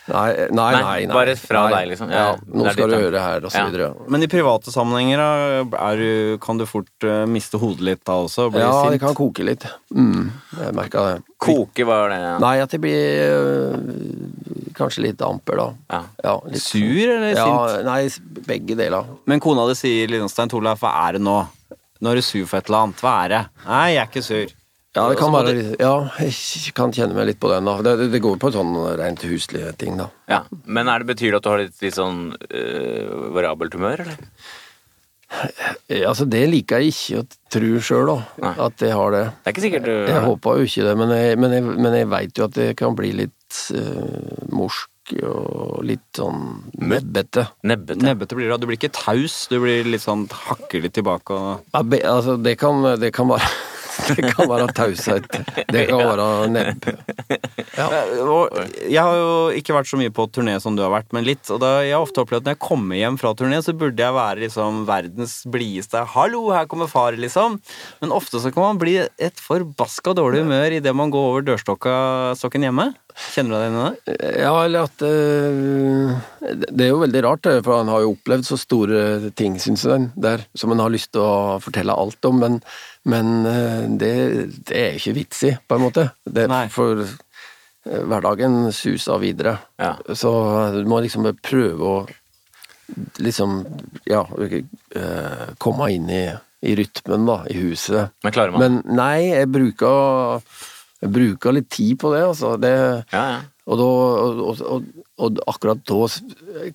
[0.08, 1.06] Nei, nei, nei.
[1.06, 1.74] Nei, bare fra nei.
[1.74, 2.12] deg, liksom.
[2.13, 3.06] Ja, Ja, nå er skal ditt, du ja.
[3.10, 3.65] høre her, og så Ja.
[3.67, 3.89] videre.
[4.08, 8.50] Men i private sammenhenger er du, kan du fort uh, miste hodet litt da også?
[8.54, 8.91] Bli Ja, sint?
[8.96, 9.65] det kan koke litt.
[9.93, 11.24] Mm, jeg merka det.
[11.38, 12.22] Koke, hva er det?
[12.46, 15.67] Nei, at det blir øh, kanskje litt amper, da.
[16.24, 16.39] Ja.
[16.48, 17.86] litt, Sur eller ja, sint?
[17.86, 19.06] Nei, begge deler.
[19.26, 21.38] Men kona di sier Lindstein Torleif, hva er det nå?
[22.00, 23.00] Nå er du sur for et eller annet.
[23.02, 23.43] Hva er det?
[23.65, 24.57] Nei, jeg er ikke sur.
[24.97, 27.77] Ja, det kan være litt Ja, jeg kan kjenne meg litt på den, da.
[27.86, 30.10] Det, det- det går på sånn rent huslige ting, da.
[30.31, 30.41] Ja.
[30.65, 34.17] Men er det betyr det at du har litt, litt sånn øh, variabelt humør, eller?
[35.89, 38.53] Eh, Altså, det liker jeg ikke å tro sjøl, Nei.
[38.55, 38.67] da.
[38.69, 39.23] At jeg har det.
[39.43, 41.97] Det er ikke sikkert du Jeg håper jo ikke det, men jeg, men jeg, men
[42.01, 44.89] jeg veit jo at det kan bli litt eh, morsk
[45.23, 46.41] og litt sånn
[46.83, 47.45] nebbete.
[47.63, 48.03] Nebbete.
[48.03, 48.57] Nebbete blir det.
[48.60, 52.36] Du blir ikke taus, du blir litt sånn hakker litt tilbake og Ja, be, altså,
[52.43, 53.47] det kan, det kan være
[54.17, 55.28] Det kan være taushet.
[55.72, 56.88] Det kan være nebb.
[57.78, 57.88] Ja.
[58.88, 61.43] Jeg har jo ikke vært så mye på turné som du har vært, men litt.
[61.54, 64.04] Og da, jeg har ofte opplevd at når jeg kommer hjem fra turné, så burde
[64.04, 67.60] jeg være liksom verdens blideste 'hallo, her kommer far', liksom.
[68.02, 72.67] Men ofte så kan man bli et forbaska dårlig humør idet man går over dørstokken
[72.67, 72.93] hjemme.
[73.17, 74.17] Kjenner du deg igjen i det?
[74.43, 76.12] Ja, eller at øh,
[76.70, 80.12] Det er jo veldig rart, for han har jo opplevd så store ting, syns jeg,
[80.13, 82.60] der, som han har lyst til å fortelle alt om, men,
[83.08, 84.13] men eh, det,
[84.67, 86.10] det er ikke vits i, på en måte.
[86.24, 89.58] Det, for eh, hverdagen suser videre.
[89.80, 89.96] Ja.
[90.12, 90.32] Så
[90.76, 92.00] du må liksom prøve å
[93.24, 93.62] liksom,
[94.08, 96.24] ja, eh, komme inn i,
[96.67, 98.13] i rytmen, da, i huset.
[98.26, 98.63] Men klarer man?
[98.63, 100.43] Men nei, jeg bruker,
[101.04, 102.56] jeg bruker litt tid på det, altså.
[102.62, 102.74] Det,
[103.13, 103.46] Ja, ja.
[103.67, 104.84] Og, da, og, og,
[105.19, 105.97] og, akkurat da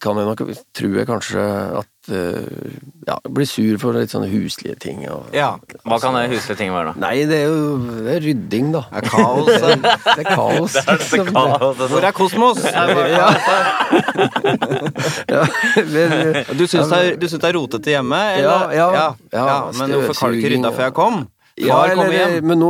[0.02, 0.42] kan jeg nok,
[0.76, 1.44] tror jeg kanskje
[1.78, 2.74] at eh,
[3.08, 4.98] ja, jeg blir sur for litt sånne huslige ting.
[5.08, 5.54] Og, Ja.
[5.88, 7.00] Hva kan det huslige ting være, da?
[7.06, 8.82] Nei, det er jo det er rydding, da.
[8.92, 9.48] Det er kaos.
[9.62, 10.72] Det, det er kaos.
[10.76, 11.32] Det er dette liksom.
[11.32, 12.60] kaoset Hvor er Kosmos?
[15.32, 15.42] Ja,
[15.88, 18.18] men, Du syns det, er- er rotete hjemme?
[18.36, 18.72] Eller?
[18.76, 19.14] Ja, ja.
[19.32, 21.22] ja, Ja, Men hvorfor har du ikke rydda før jeg kom?
[21.56, 22.44] ja, Far eller, hjem.
[22.48, 22.68] men nå,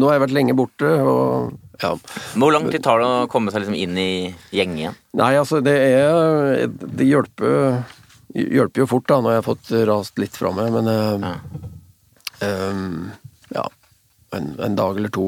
[0.00, 1.90] nå har jeg vært lenge borte, og ja.
[2.34, 4.10] Hvor lang tid tar det å komme seg liksom inn i
[4.54, 4.98] gjengen igjen?
[5.18, 7.82] Nei, altså, det er Det hjelper,
[8.34, 11.34] hjelper jo fort, da, når jeg har fått rast litt fra meg, men ja.
[12.44, 13.10] Um,
[13.54, 13.68] Ja.
[14.34, 15.26] En, en dag eller to,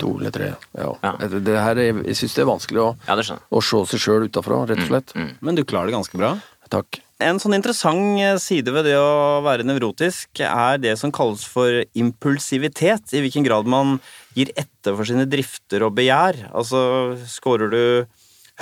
[0.00, 0.52] to eller tre.
[0.72, 0.92] Ja.
[1.04, 1.10] Ja.
[1.20, 4.00] Det, det her er, jeg syns det er vanskelig å, Ja, det å se seg
[4.00, 5.12] sjøl utafra, rett og slett.
[5.44, 6.38] Men du klarer det ganske bra.
[6.72, 7.00] Takk.
[7.24, 11.80] En sånn interessant eh, side ved det å være nevrotisk er det som kalles for
[11.98, 13.10] impulsivitet.
[13.16, 13.96] I hvilken grad man
[14.38, 16.48] gir etter for sine drifter og begjær.
[16.54, 16.80] Altså,
[17.28, 17.82] scorer du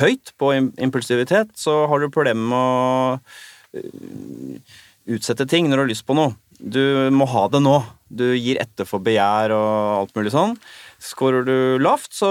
[0.01, 4.77] høyt på impulsivitet, så har du problemer med å øh,
[5.17, 6.35] utsette ting når du har lyst på noe.
[6.57, 6.81] Du
[7.13, 7.79] må ha det nå.
[8.09, 10.57] Du gir etter for begjær og alt mulig sånn.
[11.03, 12.31] Skårer du lavt, så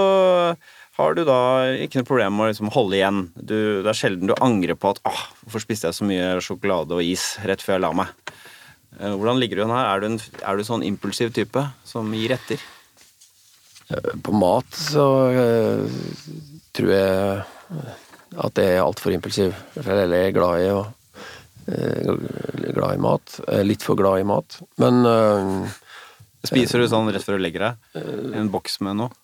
[0.96, 1.38] har du da
[1.84, 3.20] ikke noe problem med å liksom holde igjen.
[3.36, 6.96] Du, det er sjelden du angrer på at ah, hvorfor spiste jeg så mye sjokolade
[6.96, 8.32] og is rett før jeg la meg.
[8.96, 9.90] Eh, Hvordan ligger du an her?
[9.92, 12.62] Er du en er du sånn impulsiv type som gir etter?
[14.22, 15.98] På mat så uh,
[16.74, 17.42] tror jeg
[18.36, 19.52] at jeg er altfor impulsiv.
[19.76, 20.88] For jeg er glad i og,
[21.70, 23.36] uh, glad i mat.
[23.66, 24.58] Litt for glad i mat.
[24.82, 25.76] Men uh,
[26.46, 28.02] Spiser du sånn rett før du legger deg?
[28.38, 29.14] En boks med noe?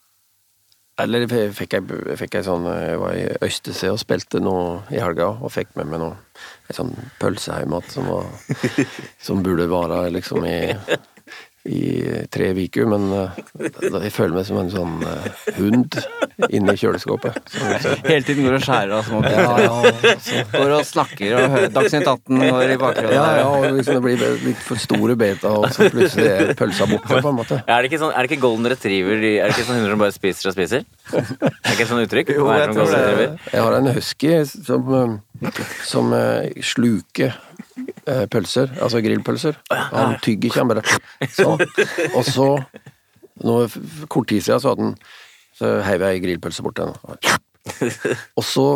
[1.00, 4.98] Eller jeg fikk jeg, fikk jeg sånn Jeg var i Øystese og spilte noe i
[5.00, 6.18] helga, og fikk med meg noe
[6.68, 8.28] en sånn pølseheimat som var
[9.26, 10.58] Som burde vare liksom i
[11.64, 13.36] i tre uker, men eh,
[14.02, 15.26] jeg føler meg som en sånn eh,
[15.60, 15.94] hund
[16.50, 17.36] inni kjøleskapet.
[17.52, 20.16] Så, Hele tiden går og skjærer av små ja, biter.
[20.34, 23.14] ja, Går og snakker og hører Dagsnytt 18 går i bakgrunnen.
[23.14, 26.88] ja, ja, og liksom det blir litt for store beta, og så plutselig er pølsa
[26.90, 27.60] borte, på en måte.
[27.62, 30.02] Er det ikke sånn, er det ikke golden retriever Er det ikke sånn hunder som
[30.02, 30.88] bare spiser og spiser?
[31.12, 32.34] Er det ikke et sånt uttrykk?
[32.40, 33.30] Jo, jeg?
[33.52, 36.10] Jeg har en husky som, eh, som
[36.74, 37.38] sluker
[38.32, 39.58] pølser, altså grillpølser.
[39.70, 40.82] Han tygger ikke, han bare
[41.32, 41.62] sånn.
[42.18, 42.48] Og så,
[43.44, 43.56] nå,
[44.12, 44.96] kort tid siden, så hadde han
[45.58, 48.14] Så heiv jeg ei grillpølse bort til henne.
[48.40, 48.66] Og så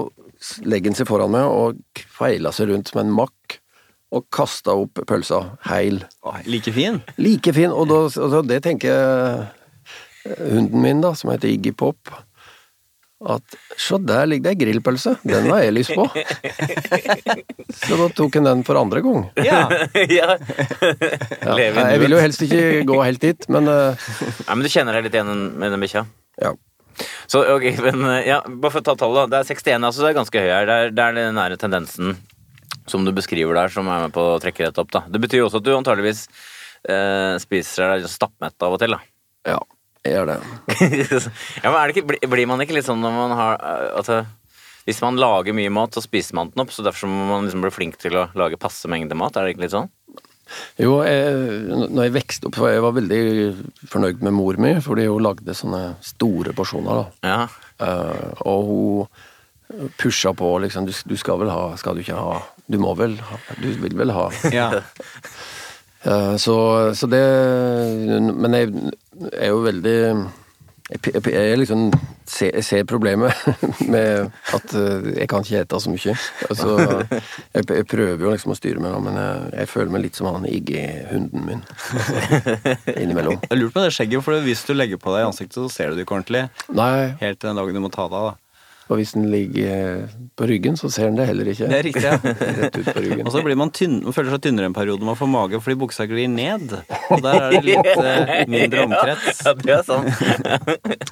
[0.69, 3.59] legger han seg foran meg og kveila seg rundt med en makk.
[4.15, 6.03] Og kasta opp pølsa heil.
[6.47, 7.01] Like fin.
[7.19, 7.73] Like fin.
[7.75, 12.13] Og da, og det tenker jeg hunden min, da, som heter Iggy Pop,
[13.25, 15.15] at se, der ligger det ei grillpølse.
[15.25, 16.05] Den har jeg lyst på.
[17.87, 19.25] Så da tok han den for andre gang.
[19.41, 19.63] Ja.
[20.19, 20.37] ja.
[20.37, 24.07] Ja, jeg vil jo helst ikke gå helt dit, men eh,
[24.45, 26.05] Nei, men du kjenner deg litt igjen med den bikkja?
[26.43, 26.53] ja.
[27.29, 29.43] Så, ok, men ja, Bare for å ta tallet, da.
[29.43, 30.69] Det er 61, altså det er ganske høy her.
[30.69, 32.15] Det er, det er den nære tendensen
[32.89, 34.93] som du beskriver der, som er med på å trekke dette opp.
[34.95, 35.03] da.
[35.11, 36.23] Det betyr jo også at du antageligvis
[36.89, 38.97] eh, spiser deg stappmett av og til.
[38.97, 39.03] da.
[39.57, 39.59] Ja,
[40.13, 40.39] gjør det.
[41.63, 43.61] ja, men er det ikke, blir- man ikke litt sånn når man har
[43.97, 44.23] altså,
[44.87, 47.65] Hvis man lager mye mat, så spiser man den opp, så derfor må man liksom
[47.65, 49.37] bli flink til å lage passe mengde mat?
[49.37, 49.91] Er det ikke litt sånn?
[50.79, 51.33] Jo, jeg,
[51.91, 53.23] når jeg vokste opp, jeg var veldig
[53.91, 57.01] fornøyd med mor mi, fordi hun lagde sånne store porsjoner.
[57.03, 57.07] da.
[57.27, 57.41] Ja.
[57.83, 62.37] Eh, og hun pusha på liksom du, du skal vel ha, skal du ikke ha
[62.71, 64.29] Du må vel ha, du vil vel ha.
[64.55, 64.69] ja.
[66.07, 66.57] Eh, så,
[66.95, 67.23] så det
[68.35, 68.73] Men jeg
[69.33, 69.97] er jo veldig
[70.87, 71.89] jeg, jeg, liksom
[72.31, 73.35] ser, jeg ser problemet
[73.95, 76.15] med at eh, jeg kan ikke ete så mye.
[76.47, 76.77] Altså,
[77.57, 80.31] jeg, jeg prøver jo liksom å styre meg, men jeg, jeg føler meg litt som
[80.31, 81.67] han Iggy-hunden min.
[81.91, 82.55] Altså,
[83.03, 83.43] innimellom.
[83.49, 85.91] Jeg lurer på det skjegget, for hvis du legger på deg i ansiktet, så ser
[85.91, 86.47] du det ikke ordentlig.
[86.71, 88.37] Nei, Helt til den dagen du må ta det av.
[88.87, 90.07] Og hvis den ligger
[90.39, 91.67] på ryggen, så ser den det heller ikke.
[91.71, 92.19] Det er riktig, ja.
[92.61, 93.25] Rett ut på ryggen.
[93.27, 96.07] Og så blir man tynn, føler seg tynnere en periode man får mage fordi buksa
[96.07, 96.77] glir ned.
[97.11, 99.43] Og der er det litt eh, mindre omkrets.
[99.43, 100.13] Ja, det er sant.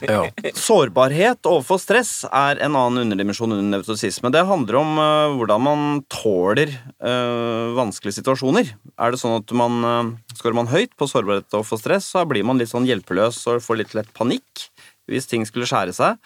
[0.05, 0.21] Ja.
[0.59, 4.31] Sårbarhet overfor stress er en annen underdimensjon under nevrotisisme.
[4.35, 8.75] Det handler om uh, hvordan man tåler uh, vanskelige situasjoner.
[9.01, 12.45] Er det sånn at man uh, Skårer man høyt på sårbarhet overfor stress, så blir
[12.47, 14.67] man litt sånn hjelpeløs og får litt lett panikk
[15.11, 16.19] hvis ting skulle skjære seg.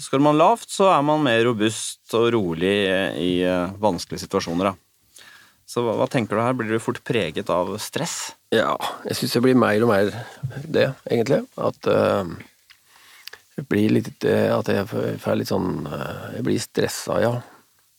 [0.00, 2.72] Skårer man lavt, så er man mer robust og rolig
[3.20, 4.72] i eh, vanskelige situasjoner.
[4.72, 5.22] Da.
[5.70, 6.56] Så hva, hva tenker du her?
[6.58, 8.34] Blir du fort preget av stress?
[8.54, 8.74] Ja,
[9.06, 10.10] jeg syns det blir mer og mer
[10.66, 11.44] det, egentlig.
[11.56, 12.34] At eh,
[13.54, 14.86] jeg blir litt eh, At jeg
[15.22, 17.34] får litt sånn eh, Jeg blir stressa, ja.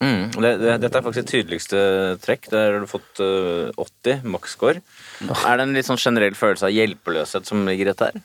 [0.04, 1.82] Mm, det, det, dette er faktisk det tydeligste
[2.22, 2.50] trekk.
[2.52, 4.84] Der har du fått eh, 80 maksscore.
[5.24, 8.24] Er det en litt sånn generell følelse av hjelpeløshet som ligger i dette her?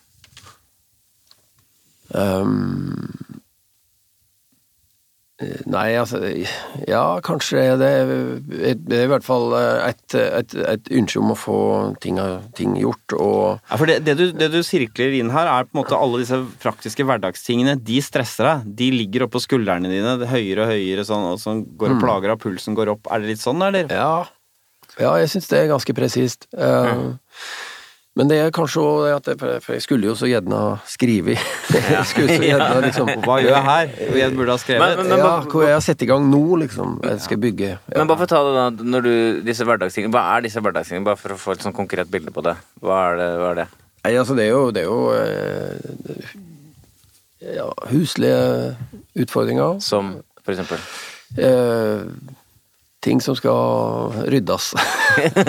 [2.11, 3.06] Um,
[5.70, 6.18] Nei, altså
[6.88, 7.90] Ja, kanskje er det
[8.76, 11.61] Det er i hvert fall et, et, et ønske om å få
[12.05, 12.18] ting,
[12.57, 15.74] ting gjort, og Ja, for det, det, du, det du sirkler inn her, er på
[15.74, 17.79] en måte alle disse praktiske hverdagstingene.
[17.87, 18.68] De stresser deg.
[18.81, 22.35] De ligger oppå skuldrene dine, er høyere og høyere, sånn, og sånn går og plager
[22.35, 23.09] av pulsen går opp.
[23.11, 23.90] Er det litt sånn, eller?
[23.94, 24.26] Ja,
[25.00, 26.48] ja jeg syns det er ganske presist.
[26.53, 27.16] Uh,
[28.18, 31.38] Men det er kanskje òg at jeg, For jeg skulle jo så gjerne ha skrevet.
[31.94, 33.92] jeg skulle så gjerne liksom Hva gjør jeg her?
[34.18, 34.83] Jeg burde ha skrevet.
[34.99, 36.96] Men- men- Ja, hvor jeg har satt i gang nå, liksom.
[37.07, 37.68] Jeg skal bygge.
[37.79, 37.99] Ja.
[38.01, 39.12] Men bare for å ta det da, når du,
[39.46, 41.05] disse hverdagstingene, Hva er disse hverdagstingene?
[41.07, 42.57] Bare for å få et sånn konkret bilde på det.
[42.83, 43.31] Hva er det?
[43.38, 43.68] Hva er det?
[44.05, 46.35] Nei, altså det er jo, det er jo eh,
[47.57, 48.77] ja, huslige
[49.23, 49.79] utfordringer.
[49.85, 50.83] Som for eksempel?
[51.38, 52.03] Eh,
[53.00, 54.70] ting som skal ryddes.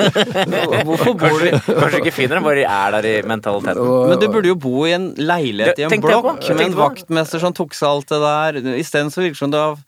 [0.87, 3.81] Hvorfor bor du Kanskje ikke finner dem, bare er der i mentaliteten.
[4.11, 7.55] Men du burde jo bo i en leilighet i en blokk med en vaktmester som
[7.57, 8.59] tok seg alt det der.
[8.79, 9.79] Isteden så virker det som du har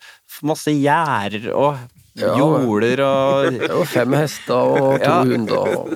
[0.43, 1.82] masse gjerder og
[2.13, 5.15] Ja, jorder og jo fem hester og to Ja.
[5.26, 5.95] hunder og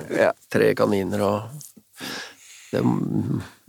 [0.50, 1.60] tre kaniner og
[2.72, 2.88] Det er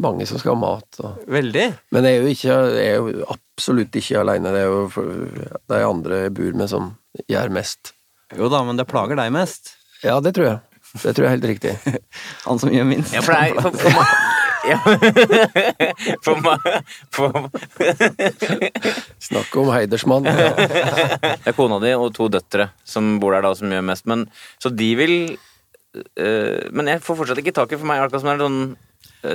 [0.02, 0.98] mange som skal ha mat.
[1.06, 1.20] Og.
[1.32, 1.68] Veldig.
[1.94, 4.52] Men jeg er jo ikke jeg er jo absolutt ikke aleine.
[4.52, 4.90] Det er jo
[5.70, 6.90] de andre jeg bor med som
[7.28, 7.94] gjør mest.
[8.38, 9.74] Jo da, men det plager deg mest.
[10.06, 10.60] Ja, det tror jeg.
[10.90, 11.74] Det tror jeg er helt riktig.
[12.48, 13.14] Han som gjør minst.
[13.14, 14.08] Ja, for det er for, for meg
[14.70, 14.78] ja.
[16.26, 16.60] For meg
[17.16, 17.30] for,
[19.24, 20.28] Snakk om heidersmann.
[20.28, 20.50] Ja.
[20.58, 24.08] Det er kona di og to døtre som bor der da, som gjør mest.
[24.10, 24.28] Men,
[24.62, 25.16] så de vil
[25.96, 28.62] øh, Men jeg får fortsatt ikke tak i for meg akkurat som det er sånn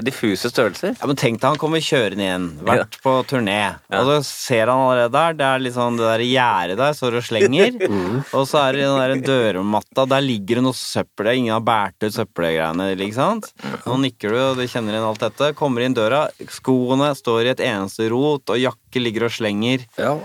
[0.05, 0.95] diffuse størrelser.
[1.01, 3.59] Ja, men Tenk deg han kommer kjørende igjen, vært på turné,
[3.93, 5.37] og så ser han allerede der.
[5.39, 7.77] Det er litt sånn det der gjerdet der står og slenger.
[8.39, 11.29] Og så er det den der dørmatta, der ligger det noe søppel.
[11.35, 13.51] Ingen har båret ut søppelgreiene, ikke sant?
[13.85, 15.53] Nå nikker du, og du kjenner inn alt dette.
[15.59, 19.85] Kommer inn døra, skoene står i et eneste rot, og jakke ligger og slenger.
[20.01, 20.17] ja.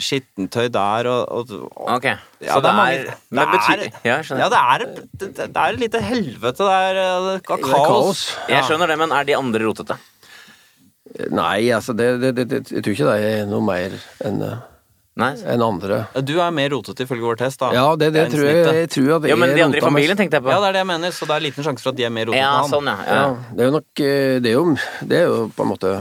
[0.00, 1.50] Skittentøy der og, og
[1.96, 4.16] Ok, Ja, så det det er mange- er, det er- betyr, Ja.
[4.38, 4.78] Ja, det er,
[5.18, 6.62] det, det er et lite helvete.
[6.62, 7.60] Det er, det er kaos.
[7.66, 8.22] Det kaos.
[8.48, 9.96] Jeg skjønner det, men er de andre rotete?
[11.34, 14.38] Nei, altså, det, det, det, det, jeg tror ikke det er noe mer enn
[15.20, 15.32] Nei?
[15.52, 16.04] enn andre.
[16.24, 17.72] Du er mer rotete ifølge vår test, da.
[17.74, 18.62] Ja, det, det tror jeg.
[18.78, 20.52] Jeg tror at det Jo, men de andre i familien tenkte jeg på.
[20.54, 22.14] Ja, det er det jeg mener, så det er liten sjanse for at de er
[22.14, 22.70] mer rotete Ja, enn han.
[22.70, 22.96] sånn, ja.
[23.04, 23.18] ja.
[23.18, 24.64] Ja, det er jo nok eh, Det er jo,
[25.10, 25.92] det er jo på en måte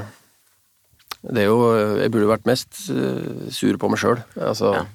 [1.21, 1.59] Det er jo
[1.99, 4.21] Jeg burde vært mest eh, sur på meg sjøl.
[4.39, 4.85] Altså, Ja.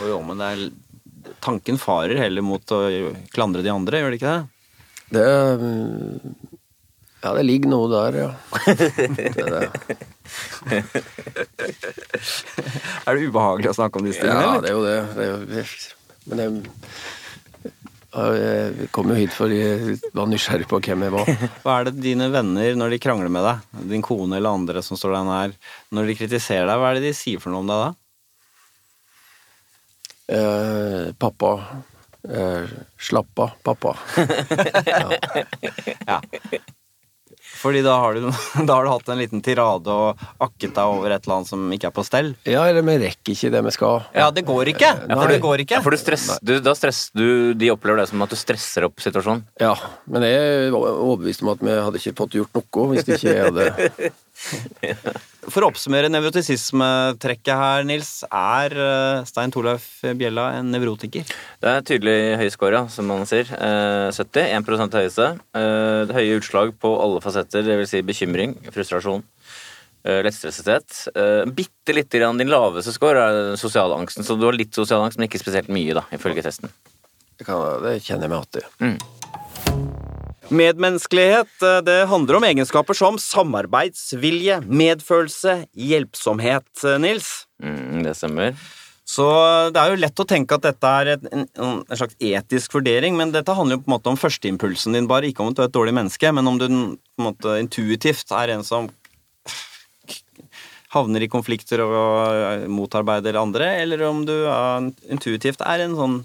[0.00, 0.62] Jo, jo, men det er,
[1.40, 2.80] tanken farer heller mot å
[3.32, 4.42] klandre de andre, gjør det ikke det?
[5.14, 5.28] det
[5.62, 6.34] mm,
[7.22, 8.30] Ja, det ligger noe der, ja.
[8.76, 9.68] Det er det.
[13.06, 14.44] Er det ubehagelig å snakke om disse tingene?
[14.44, 14.98] Ja, det er jo det.
[15.16, 15.38] det, er jo.
[16.30, 16.50] Men jeg,
[18.10, 21.30] jeg kom jo hit fordi jeg var nysgjerrig på hvem jeg var.
[21.64, 24.98] Hva er det dine venner, når de krangler med deg, din kone eller andre som
[24.98, 25.54] står deg nær,
[25.94, 27.90] når de kritiserer deg, hva er det de sier for noe om deg da?
[30.30, 31.52] Eh, pappa
[32.22, 33.96] eh, Slapp av, pappa.
[36.10, 36.18] Ja.
[37.60, 38.28] Fordi da har, du,
[38.66, 41.66] da har du hatt en liten tirade og akket deg over et eller annet som
[41.76, 42.32] ikke er på stell.
[42.48, 44.06] Ja, eller vi rekker ikke det vi skal.
[44.16, 44.92] Ja, det går ikke!
[45.10, 45.78] Ja, for det går ikke.
[45.78, 48.88] Ja, for du stress, du, da stresser du De opplever det som at du stresser
[48.88, 49.44] opp situasjonen.
[49.60, 49.74] Ja,
[50.10, 53.36] men jeg er overbevist om at vi hadde ikke fått gjort noe hvis det ikke
[53.36, 54.10] jeg hadde
[55.50, 59.86] For å oppsummere nevrotisismetrekket her, Nils, er eh, Stein Torleif
[60.18, 61.28] Bjella en nevrotiker?
[61.60, 63.50] Det er tydelig høyscora, som man sier.
[63.56, 64.46] Eh, 70.
[64.60, 65.28] 1 høyeste.
[65.56, 67.94] Eh, det høye utslag på alle fasetter, dvs.
[67.94, 69.24] Si bekymring, frustrasjon,
[70.04, 71.00] eh, lettstressethet.
[71.14, 74.76] Eh, bitte lite grann din laveste score er den sosiale angsten, så du har litt
[74.76, 76.72] sosial angst, men ikke spesielt mye, da, ifølge testen.
[77.36, 79.19] Det, kan, det kjenner jeg meg igjen i.
[80.50, 87.30] Medmenneskelighet eh, det handler om egenskaper som samarbeidsvilje, medfølelse, hjelpsomhet, eh, Nils.
[87.62, 88.56] Mm, det stemmer.
[89.10, 89.26] Så
[89.74, 93.32] det er jo lett å tenke at dette er en, en slags etisk vurdering, men
[93.34, 95.70] dette handler jo på en måte om førsteimpulsen din, bare ikke om at du er
[95.70, 98.86] et dårlig menneske, men om du på en måte intuitivt er en som
[100.94, 106.16] havner i konflikter og motarbeider andre, eller om du er, intuitivt er en sånn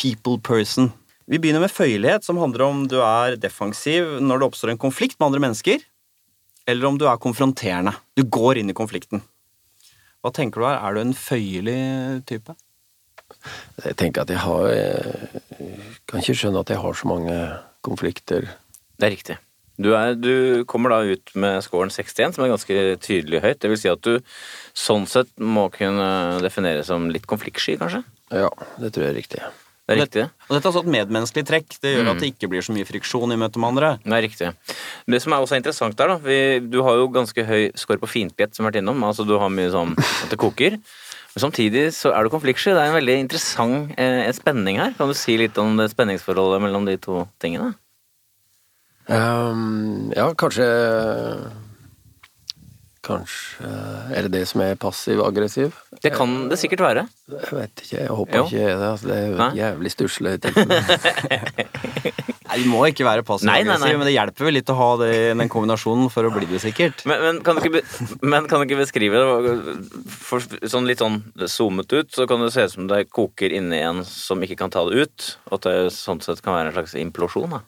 [0.00, 0.90] people person.
[1.30, 5.20] Vi begynner med føyelighet, som handler om du er defensiv når det oppstår en konflikt
[5.20, 5.84] med andre mennesker,
[6.66, 7.92] eller om du er konfronterende.
[8.18, 9.22] Du går inn i konflikten.
[10.20, 10.80] Hva tenker du her?
[10.82, 11.76] Er du en føyelig
[12.26, 12.56] type?
[13.84, 17.38] Jeg tenker at jeg har Jeg kan ikke skjønne at jeg har så mange
[17.86, 18.50] konflikter.
[18.98, 19.38] Det er riktig.
[19.80, 23.62] Du, er, du kommer da ut med scoren 61, som er ganske tydelig høyt.
[23.62, 24.18] Det vil si at du
[24.74, 28.02] sånn sett må kunne defineres som litt konfliktsky, kanskje?
[28.34, 28.50] Ja,
[28.82, 29.46] det tror jeg er riktig.
[29.90, 30.24] Det er riktig.
[30.46, 31.76] Og dette er også et medmenneskelig trekk.
[31.82, 33.88] Det gjør at det ikke blir så mye friksjon i møte med andre.
[34.04, 34.50] Det er riktig.
[35.10, 38.10] Det som er også interessant der, da vi, Du har jo ganske høy score på
[38.12, 39.02] fiendtlighet, som vi har vært innom.
[39.08, 40.78] Altså du har mye sånn at det koker.
[41.34, 42.70] Men samtidig så er du konfliktsky.
[42.70, 44.94] Det er en veldig interessant eh, spenning her.
[44.98, 47.72] Kan du si litt om det spenningsforholdet mellom de to tingene?
[49.10, 50.70] Um, ja, kanskje
[53.00, 53.64] Kanskje
[54.12, 55.72] Er det det som er passiv-aggressiv?
[56.04, 57.04] Det kan det sikkert være.
[57.32, 58.44] Jeg vet ikke, jeg håper Jo.
[58.44, 58.88] ikke det.
[58.90, 60.80] Altså, det er jo et jævlig stusslig tilfelle.
[62.50, 65.52] Nei, Du må ikke være passiv-aggressiv, men det hjelper vel litt å ha det, den
[65.52, 67.06] kombinasjonen for å bli det, sikkert.
[67.08, 69.56] Men, men, kan du ikke, be, men kan du ikke beskrive det
[70.12, 73.80] for, sånn litt sånn zoomet ut, så kan det se ut som det koker inni
[73.86, 76.76] en som ikke kan ta det ut, og at det sånn sett kan være en
[76.80, 77.56] slags implosjon?
[77.56, 77.64] da.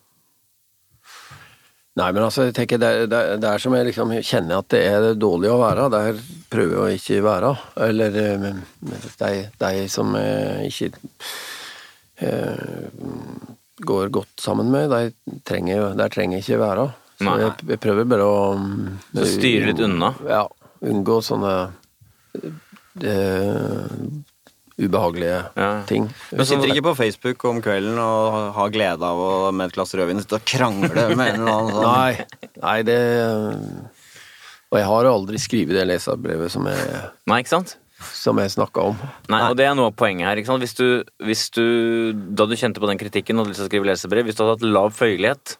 [1.93, 4.80] Nei, men altså, jeg tenker det, det, det er som jeg liksom kjenner at det
[4.88, 6.20] er dårlig å være, der
[6.53, 7.51] prøver jeg å ikke være.
[7.84, 8.47] Eller eh,
[9.20, 10.88] de, de som eh, ikke
[12.24, 12.97] eh,
[13.84, 16.88] går godt sammen med, de trenger, der trenger jeg ikke være.
[17.18, 17.36] Så Nei.
[17.45, 20.14] jeg, jeg prøver bare å mm, Så styre litt unna?
[20.32, 20.47] Ja.
[20.88, 21.55] Unngå sånne
[23.05, 23.97] eh,
[24.81, 25.83] ubehagelige Ja.
[25.87, 26.07] ting.
[26.31, 29.93] Du sitter ikke på Facebook om kvelden og har glede av å med et glass
[29.95, 32.27] rødvin sitte og krangle med en eller annen sånn Nei,
[32.62, 32.99] nei, det
[34.73, 37.77] Og jeg har aldri skrevet det leserbrevet som jeg, Nei, ikke sant?
[38.03, 38.97] som jeg snakka om.
[39.31, 40.37] Nei, og det er noe av poenget her.
[40.41, 40.64] ikke sant?
[40.64, 43.70] Hvis du, hvis du, Da du kjente på den kritikken og hadde lyst til å
[43.70, 45.57] skrive leserbrev, hvis du hadde hatt lav føyelighet,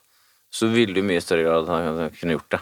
[0.53, 2.61] så ville du i mye større grad kunne gjort det.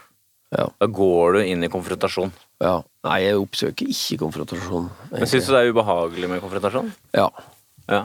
[0.59, 2.32] Ja, Da går du inn i konfrontasjon.
[2.61, 2.74] Ja.
[3.08, 4.90] Nei, jeg oppsøker ikke konfrontasjon.
[5.14, 6.90] Men syns du det er ubehagelig med konfrontasjon?
[7.16, 7.28] Ja.
[7.88, 8.02] Ja.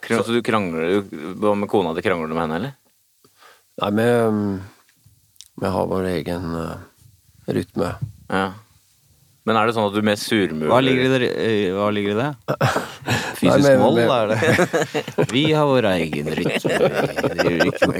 [0.00, 1.02] Krang- Så du krangler
[1.36, 2.02] Hva med kona di?
[2.06, 2.72] Krangler du med henne, eller?
[3.80, 4.06] Nei, vi,
[5.60, 6.76] vi har vår egen uh,
[7.50, 7.90] rytme.
[8.30, 8.46] Ja.
[9.48, 11.28] Men er det sånn at du mer surmuler Hva ligger i det?
[11.40, 12.30] eh, Hva ligger i det?
[12.50, 14.38] Nei, Fysisk men- vold, men- er det.
[15.32, 16.74] Vi har vår egen rytme.
[17.64, 17.96] rytme.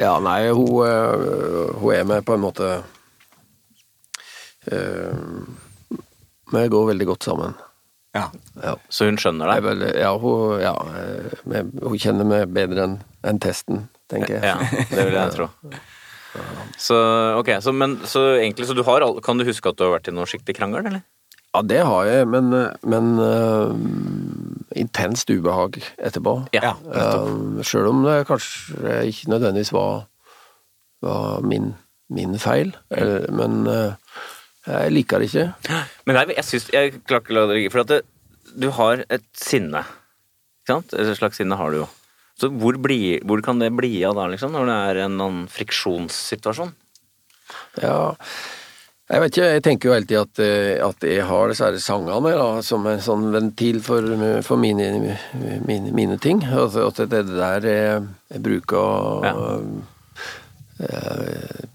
[0.00, 2.68] Ja, nei, hun, eh, hun er med på en måte
[4.66, 5.12] eh,
[6.52, 7.54] Vi går veldig godt sammen.
[8.16, 8.26] Ja.
[8.62, 8.74] Ja.
[8.92, 9.84] Så hun skjønner deg?
[10.00, 14.42] ja, hun, ja, eh, hun kjenner meg bedre enn enn testen, tenker jeg.
[14.42, 14.58] Ja,
[14.90, 15.48] det vil jeg tro.
[16.80, 16.96] Så
[17.38, 20.08] ok, så, men, så egentlig så du har Kan du huske at du har vært
[20.08, 21.02] i noen skikkelig krangel, eller?
[21.52, 22.48] Ja, det har jeg, men,
[22.88, 23.74] men eh,
[24.78, 26.36] intenst ubehag etterpå.
[26.56, 30.06] Ja, Uh, Sjøl om det kanskje ikke nødvendigvis var,
[31.04, 31.72] var min,
[32.12, 32.74] min feil.
[32.90, 33.94] eller, men uh,
[34.66, 35.48] jeg liker det ikke.
[36.06, 37.72] Men nei, jeg syns Jeg klarer ikke å la det ligge.
[37.74, 38.02] For at det,
[38.54, 39.82] du har et sinne.
[40.62, 40.94] Ikke sant?
[40.94, 41.88] Et slags sinne har du jo.
[42.38, 44.54] Så hvor, bli, hvor kan det bli av da, liksom?
[44.54, 46.72] Når det er en friksjonssituasjon?
[47.82, 48.14] Ja,
[49.12, 52.46] jeg vet ikke, jeg tenker jo alltid at, eh, at jeg har disse sangene da,
[52.64, 54.06] som en sånn ventil for,
[54.46, 55.16] for mine,
[55.68, 56.40] mine, mine ting.
[56.48, 59.34] At, at det er det der jeg, jeg bruker Ja.
[60.88, 61.66] eh,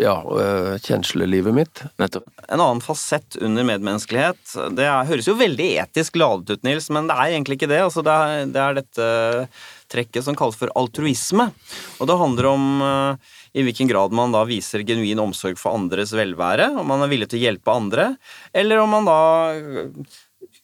[0.00, 1.82] ja, eh, kjenslelivet mitt.
[2.00, 2.24] Nettopp.
[2.48, 7.10] En annen fasett under medmenneskelighet Det er, høres jo veldig etisk ladet ut, Nils, men
[7.10, 7.82] det er egentlig ikke det.
[7.84, 9.08] Altså, det, er, det er dette
[9.92, 11.50] trekket som kalles for altruisme.
[12.00, 16.14] Og det handler om eh, i hvilken grad man da viser genuin omsorg for andres
[16.16, 18.12] velvære, om man er villig til å hjelpe andre,
[18.56, 19.18] eller om man da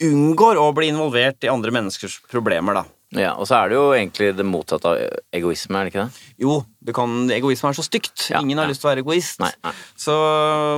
[0.05, 2.87] unngår å bli involvert i andre menneskers problemer, da.
[3.17, 4.99] Ja, Og så er det jo egentlig det motsatte av
[5.33, 6.25] egoisme, er det ikke det?
[6.45, 8.27] Jo, det kan, egoisme er så stygt.
[8.29, 8.73] Ja, Ingen har ja.
[8.75, 9.39] lyst til å være egoist.
[9.41, 9.73] Nei, nei.
[9.97, 10.13] Så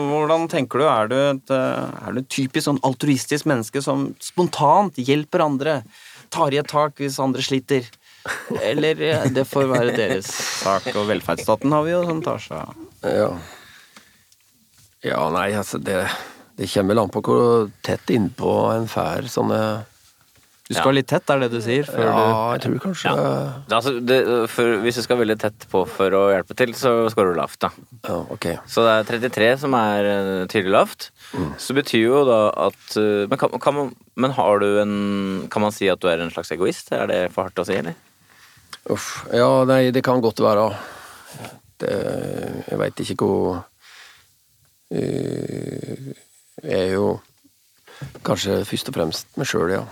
[0.06, 0.86] hvordan tenker du?
[0.86, 5.80] Er du et, eh, er du et typisk sånn altruistisk menneske som spontant hjelper andre?
[6.30, 7.90] Tar i et tak hvis andre sliter?
[8.60, 9.00] Eller
[9.32, 10.28] det får være deres
[10.60, 12.86] sak, og velferdsstaten har vi jo som tar seg av.
[13.06, 13.30] Ja.
[15.06, 16.02] Ja, nei, altså det,
[16.60, 19.60] det kommer vel an på hvor tett innpå en fær sånne
[20.68, 21.88] Du skal litt tett, er det du sier?
[21.88, 23.38] Før Ja, jeg tror kanskje ja.
[23.78, 24.18] altså, det,
[24.52, 27.62] for, hvis du skal veldig tett på for å hjelpe til, så scorer du lavt,
[27.64, 27.72] da.
[28.04, 28.60] Ja, okay.
[28.68, 31.08] Så det er 33 som er eh, tydelig lavt.
[31.62, 33.90] Så betyr jo da at eh, men, kan, kan man,
[34.20, 34.94] men har du en
[35.50, 36.92] Kan man si at du er en slags egoist?
[36.92, 37.96] Er det for hardt å si, eller?
[38.88, 39.26] Uff.
[39.32, 40.70] Ja, nei, det kan godt være.
[41.80, 41.96] Det,
[42.68, 43.60] jeg veit ikke hvor
[44.92, 46.10] eh,
[46.60, 47.18] Jeg er jo
[48.24, 49.84] kanskje først og fremst meg sjøl, ja.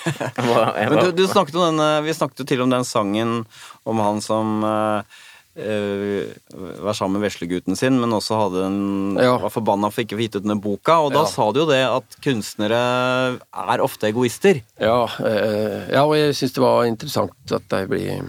[0.90, 3.40] Men du, du snakket om den, eh, vi snakket jo til om den sangen
[3.88, 5.18] om han som eh,
[5.60, 6.32] eh,
[6.80, 8.80] var sammen med veslegutten sin, men også hadde en,
[9.20, 9.36] Ja.
[9.38, 10.98] var forbanna for ikke å få gitt ut denne boka.
[11.04, 11.26] Og da Ja.
[11.26, 14.62] sa du jo det at kunstnere er ofte egoister.
[14.80, 18.22] Ja, eh, ja og jeg syns det var interessant at de blir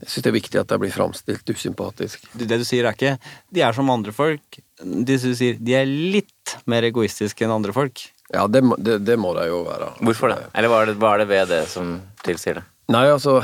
[0.00, 2.20] Jeg syns det er viktig at de blir framstilt usympatisk.
[2.38, 3.18] Det du sier er ikke
[3.52, 4.60] de er som andre folk.
[4.80, 8.04] De, du sier, de er litt mer egoistiske enn andre folk.
[8.32, 9.88] Ja, det, det, det må de jo være.
[9.98, 10.38] Hvorfor det?
[10.54, 12.62] Eller hva er det, hva er det ved det som tilsier det?
[12.88, 13.42] Nei, altså,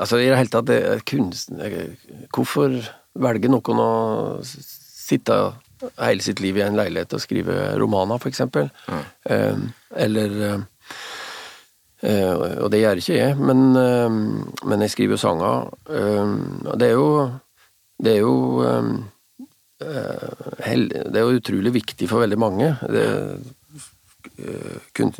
[0.00, 1.50] altså i det hele tatt det kunst
[2.32, 2.78] Hvorfor
[3.18, 3.92] velger noen å
[4.44, 5.36] sitte
[5.98, 8.70] hele sitt liv i en leilighet og skrive romaner, for eksempel?
[9.28, 9.60] Eh,
[10.06, 10.64] eller eh,
[12.08, 12.32] eh,
[12.64, 14.08] Og det gjør ikke jeg, men, eh,
[14.72, 15.70] men jeg skriver jo sanger.
[15.92, 16.34] Eh,
[16.72, 17.08] og det er jo
[17.98, 18.34] Det er jo
[19.78, 22.72] Det er jo utrolig viktig for veldig mange.
[22.90, 23.06] Det,
[24.38, 25.12] eh, kun,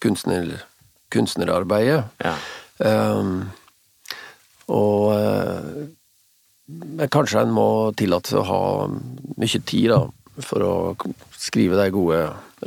[0.00, 0.56] kunstner,
[1.12, 2.02] kunstnerarbeidet.
[2.24, 2.34] Ja.
[2.84, 3.48] Ehm,
[4.68, 5.86] og uh,
[6.68, 8.62] men kanskje en må tillate seg å ha
[9.40, 10.02] mye tid da,
[10.44, 10.74] for å
[11.32, 12.18] skrive de gode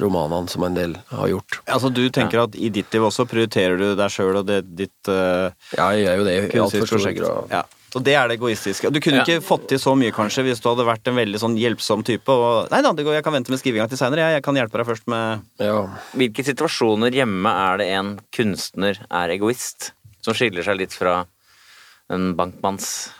[0.01, 1.59] romanene som en del har gjort.
[1.69, 5.11] Altså Du tenker at i ditt liv også prioriterer du deg sjøl og det, ditt
[5.11, 7.53] uh, Ja, jeg gjør jo det i altfor stor grad.
[7.53, 7.61] Ja.
[7.91, 8.89] Og det er det egoistiske.
[8.89, 9.25] Du kunne Ja.
[9.27, 12.31] ikke fått til så mye kanskje hvis du hadde vært en veldig sånn hjelpsom type.
[12.31, 14.29] Og, nei da, det går, jeg kan vente med skrivinga til seinere.
[14.29, 15.81] Jeg, jeg kan hjelpe deg først med Ja.
[16.15, 19.91] Hvilke situasjoner hjemme er det en kunstner er egoist?
[20.21, 21.21] Som skiller seg litt fra
[22.11, 23.11] en bankmanns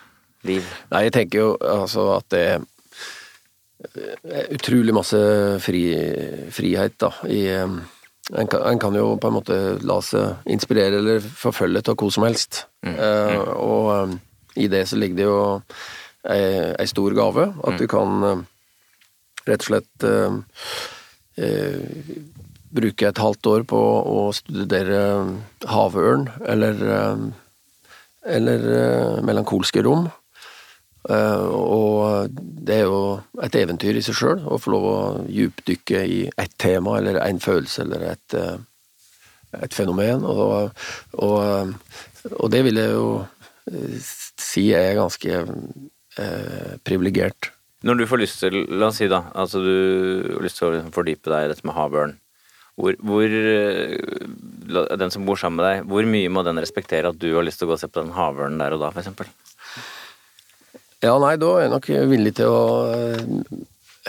[0.47, 0.65] liv?
[0.91, 2.67] Nei, jeg tenker jo altså at det er
[4.53, 5.19] utrolig masse
[5.63, 5.81] fri,
[6.53, 7.47] frihet da, i
[8.31, 12.11] en kan, en kan jo på en måte la seg inspirere eller forfølge av hvor
[12.13, 12.65] som helst.
[12.85, 14.13] Eh, og um,
[14.55, 15.39] i det så ligger det jo
[16.29, 16.43] ei,
[16.79, 17.49] ei stor gave.
[17.67, 18.45] At du kan
[19.49, 20.37] rett og slett eh,
[21.41, 21.81] eh,
[22.75, 25.01] bruke et halvt år på å studere
[25.69, 27.23] havørn, eller, eh,
[28.37, 30.09] eller eh, melankolske rom.
[31.09, 33.03] Eh, og det er jo
[33.43, 34.97] et eventyr i seg sjøl å få lov å
[35.27, 38.37] djupdykke i ett tema, eller en følelse, eller et,
[39.59, 40.25] et fenomen.
[40.25, 40.83] Og,
[41.19, 41.73] og,
[42.37, 43.07] og det vil jeg jo
[44.41, 47.51] si er ganske eh, privilegert.
[47.81, 49.71] Når du får lyst til, la oss si da, altså du
[50.35, 52.17] har lyst til å fordype deg i dette med havørn.
[52.79, 53.97] Hvor, hvor eh,
[54.97, 57.59] Den som bor sammen med deg, hvor mye må den respektere at du har lyst
[57.59, 59.27] til å gå og se på den havørnen der og da, eksempel?
[61.01, 62.63] Ja, nei, da er jeg nok villig til å
[62.93, 63.21] eh,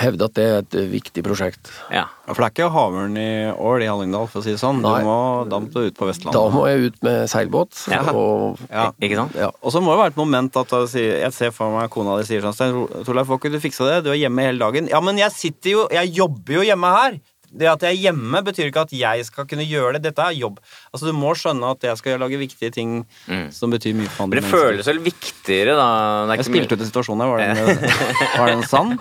[0.03, 1.71] hevde at det er et viktig prosjekt.
[1.93, 2.05] Ja.
[2.23, 4.79] Ja, For det er ikke havørn i Ål i Hallingdal, for å si det sånn.
[4.85, 5.17] Du må,
[5.51, 6.37] da må du ut på Vestlandet.
[6.37, 8.05] Da må jeg ut med seilbåt, Ja.
[8.13, 8.87] og Ja.
[9.01, 9.35] Ikke sant?
[9.41, 9.51] ja.
[9.61, 12.29] Og så må det være et moment at sier- jeg ser for meg kona di
[12.29, 13.99] sier sånn Stein Torleif, får ikke du fiksa det?
[14.05, 14.89] Du er hjemme hele dagen.
[14.93, 17.21] Ja, men jeg sitter jo Jeg jobber jo hjemme her!
[17.53, 20.03] Det at jeg er hjemme, betyr ikke at jeg skal kunne gjøre det.
[20.07, 20.57] Dette er jobb.
[20.93, 22.95] Altså, Du må skjønne at jeg skal lage viktige ting
[23.53, 24.57] som betyr mye for Men mennesker.
[24.57, 25.89] det føles vel viktigere, da?
[25.93, 27.29] Det er Jeg ikke spilte ut en situasjon her.
[27.29, 27.57] Var den,
[28.41, 28.97] var den sann?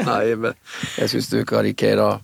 [0.00, 0.54] Nei, men
[0.98, 2.20] jeg syns du karikerer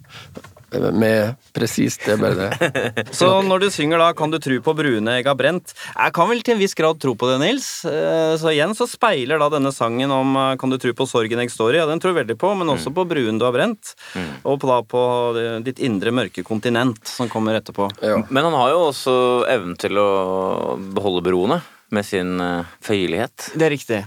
[0.73, 3.05] med presist, det er bare det.
[3.19, 6.29] Så når du synger da 'Kan du tru på brune egg har brent', jeg kan
[6.29, 7.85] vel til en viss grad tro på det, Nils.
[7.85, 11.39] Eh, Så igjen så speiler da denne sangen om eh, 'Kan du tru på sorgen
[11.39, 13.53] egg står i', ja, den tror jeg veldig på, men også på bruen du har
[13.53, 13.95] brent.
[14.45, 15.03] Og på, da på
[15.37, 17.91] eh, ditt indre mørke kontinent, som kommer etterpå.
[18.03, 18.23] Ja.
[18.29, 22.39] Men han har jo også evnen til å beholde beroende med sin
[22.83, 23.53] føyelighet.
[23.55, 24.07] Det er riktig.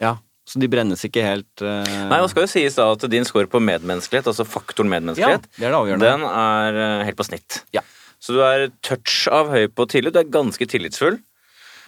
[0.00, 0.16] Ja.
[0.46, 1.82] Så de brennes ikke helt uh...
[2.10, 5.58] Nei, og skal jo sies da at din score på medmenneskelighet, altså faktoren medmenneskelighet, Ja,
[5.58, 6.10] det er det avgjørende.
[6.12, 7.62] den er eh, helt på snitt.
[7.74, 7.82] Ja.
[8.22, 11.18] Så du er touch av høy på tillit, du er ganske tillitsfull.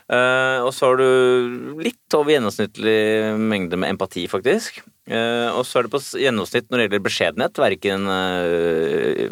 [0.08, 4.80] Uh, og så har du litt over gjennomsnittlig mengde med empati, faktisk.
[5.04, 9.26] Uh, og så er det på gjennomsnitt når det gjelder beskjedenhet, verken uh,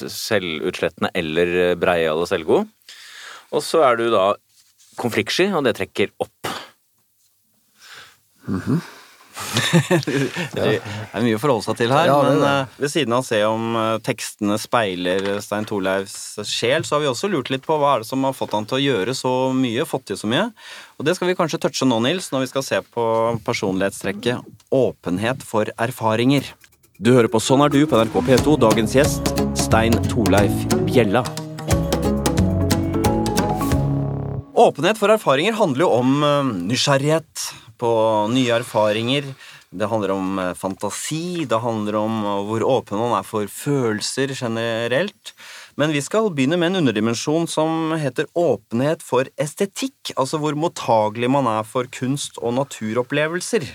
[0.00, 2.72] selvutslettende eller breial og selvgod.
[3.52, 4.30] Og så er du da
[4.98, 6.56] konfliktsky, og det trekker opp.
[10.54, 13.26] Det er mye å forholde seg til her, Ja, men eh, ved siden av å
[13.26, 17.78] se om eh, tekstene speiler Stein Torleifs sjel, så har vi også lurt litt på
[17.78, 20.30] hva er det som har fått han til å gjøre så mye, fått til så
[20.30, 20.48] mye.
[20.98, 23.04] Og det skal vi kanskje touche nå, Nils, når vi skal se på
[23.46, 26.48] personlighetstrekket åpenhet for erfaringer.
[26.98, 28.56] Du hører på Sånn er du på NRK P2.
[28.58, 31.22] Dagens gjest Stein Torleif Bjella.
[34.58, 37.46] Åpenhet for erfaringer handler jo om eh, nysgjerrighet
[37.78, 37.92] på
[38.34, 39.30] nye erfaringer.
[39.70, 44.32] Det handler om eh, fantasi, det handler om eh, hvor åpen man er for følelser
[44.32, 45.34] generelt.
[45.78, 50.14] Men vi skal begynne med en underdimensjon som heter åpenhet for estetikk.
[50.16, 53.68] Altså hvor mottagelig man er for kunst- og naturopplevelser.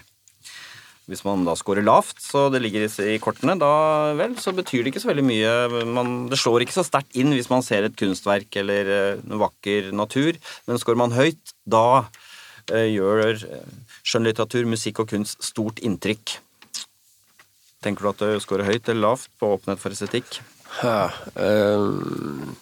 [1.12, 4.94] Hvis man da scorer lavt, så det ligger i kortene, da vel, så betyr det
[4.94, 5.56] ikke så veldig mye.
[5.84, 9.92] Man, det slår ikke så sterkt inn hvis man ser et kunstverk eller en vakker
[9.96, 10.40] natur.
[10.66, 12.23] Men scorer man høyt, da eh,
[12.72, 13.44] gjør
[14.04, 16.38] skjønnlitteratur, musikk og kunst stort inntrykk.
[17.84, 20.40] Tenker du at du scorer høyt eller lavt på åpenhet for estetikk?
[20.82, 22.56] Ja, um,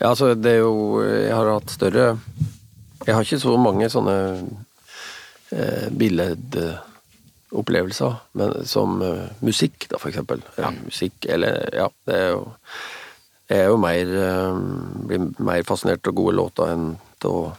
[0.00, 2.18] ja, altså det er jo Jeg har hatt større
[3.06, 4.16] Jeg har ikke så mange sånne
[5.52, 10.42] eh, billedopplevelser, men som eh, musikk, da, for eksempel.
[10.58, 10.70] Ja.
[10.82, 12.54] Musikk, eller Ja, det er jo
[13.50, 14.54] Jeg er jo mer eh,
[15.10, 16.86] Blir mer fascinert av gode låter enn
[17.22, 17.52] av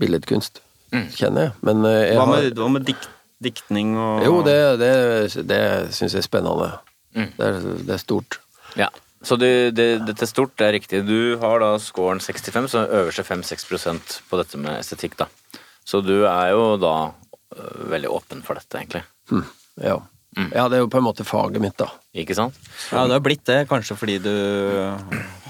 [0.00, 0.62] billedkunst,
[0.94, 1.08] Mm.
[1.10, 1.52] kjenner jeg.
[1.66, 3.08] Men eh, jeg Hva har med, hva med dikt,
[3.42, 4.92] diktning og Jo, det, det,
[5.50, 5.58] det
[5.92, 6.68] syns jeg er spennende.
[7.16, 7.32] Mm.
[7.36, 8.38] Det, er, det er stort.
[8.78, 8.86] Ja.
[9.26, 11.00] Så det, det, dette er stort, det er riktig.
[11.08, 15.26] Du har da scoren 65, så øverste 5-6 på dette med estetikk, da.
[15.84, 16.94] Så du er jo da
[17.56, 19.02] øh, veldig åpen for dette, egentlig.
[19.32, 19.42] Mm.
[19.82, 19.98] ja.
[20.54, 21.90] ja, det er jo på en måte faget mitt, da.
[22.14, 22.54] Ikke sant?
[22.92, 24.32] Ja, det har blitt det, kanskje fordi du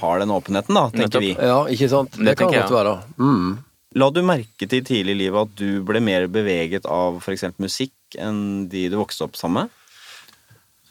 [0.01, 1.27] har den åpenheten, da, tenker Nettopp.
[1.29, 1.33] vi.
[1.37, 2.17] Ja, ikke sant?
[2.17, 2.97] Det, Det kan godt være.
[3.21, 3.59] Mm.
[3.97, 7.47] La du merke til tidlig i livet at du ble mer beveget av f.eks.
[7.63, 9.83] musikk enn de du vokste opp sammen med?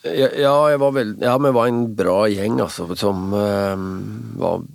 [0.05, 3.85] Ja, ja, jeg var veld, ja, vi var en bra gjeng, altså, som uh,
[4.37, 4.65] var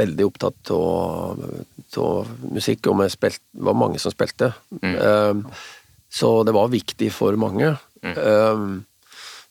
[0.00, 1.40] veldig opptatt av
[2.54, 3.32] musikk, og det
[3.66, 4.52] var mange som spilte.
[4.80, 5.40] Eh,
[6.08, 7.72] så det var viktig for mange.
[8.00, 8.62] Eh,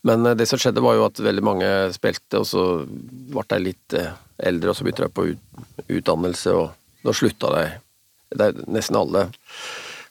[0.08, 3.98] men det som skjedde, var jo at veldig mange spilte, og så ble de litt
[4.40, 5.64] eldre, og så begynte de på ut,
[6.00, 7.64] utdannelse, og da slutta de.
[8.36, 9.30] Det er nesten alle.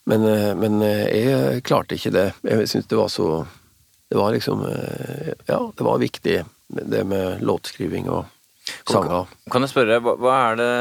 [0.08, 2.28] Men, eh, men eh, jeg klarte ikke det.
[2.46, 3.46] Jeg syntes det var så
[4.08, 8.24] Det var liksom eh, Ja, det var viktig, det med låtskriving og
[8.88, 9.28] sanger.
[9.52, 10.72] Kan jeg spørre, hva, er det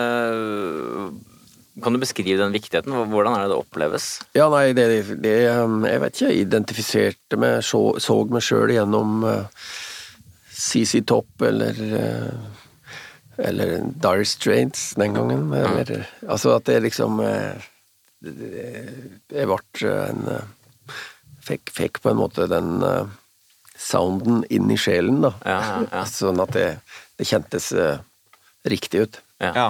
[1.83, 2.95] Kan du beskrive den viktigheten?
[3.11, 4.07] Hvordan er det det oppleves?
[4.35, 4.87] Ja, nei, det,
[5.23, 9.27] det Jeg vet ikke, jeg identifiserte meg, så, så meg sjøl gjennom
[10.57, 12.57] CC Topp eller uh,
[13.37, 15.53] eller Dire Straits den gangen.
[15.53, 17.61] Eller, altså at det liksom Jeg
[19.49, 19.59] ble
[20.09, 20.41] en uh,
[21.45, 23.05] fikk, fikk på en måte den uh,
[23.77, 25.31] sounden inn i sjelen, da.
[25.45, 26.03] Ja, ja, ja.
[26.09, 26.69] Sånn at det,
[27.19, 27.71] det kjentes
[28.67, 29.19] riktig ut.
[29.39, 29.51] Ja.
[29.53, 29.67] Ja.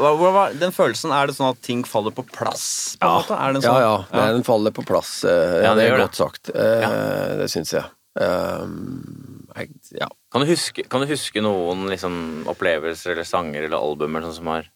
[0.00, 2.96] Hva- hva Den følelsen, er det sånn at ting faller på plass?
[2.96, 3.04] på?
[3.36, 4.06] Er Ja, sånn?
[4.16, 4.22] ja.
[4.32, 5.18] Den faller på plass.
[5.28, 6.22] eh, Ja, Ja, det det er godt det.
[6.22, 6.48] sagt.
[6.56, 7.84] Eh, Det syns jeg.
[8.12, 9.70] Um, jeg.
[9.96, 10.08] Ja.
[10.32, 14.50] Kan, du huske, kan du huske noen liksom, opplevelser eller sanger eller albumer sånn som
[14.52, 14.68] har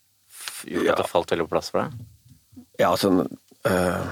[0.65, 0.95] gjort Ja.
[0.95, 2.07] at det falt veldig på plass for deg?
[2.81, 4.07] Ja, altså uh,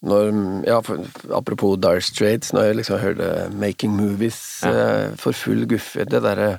[0.00, 0.32] når,
[0.68, 1.04] ja, for,
[1.36, 6.56] Apropos Dire Straits, når jeg liksom hørte Making Movies uh, for full guffe Det derre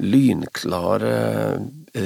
[0.00, 1.58] lynklare,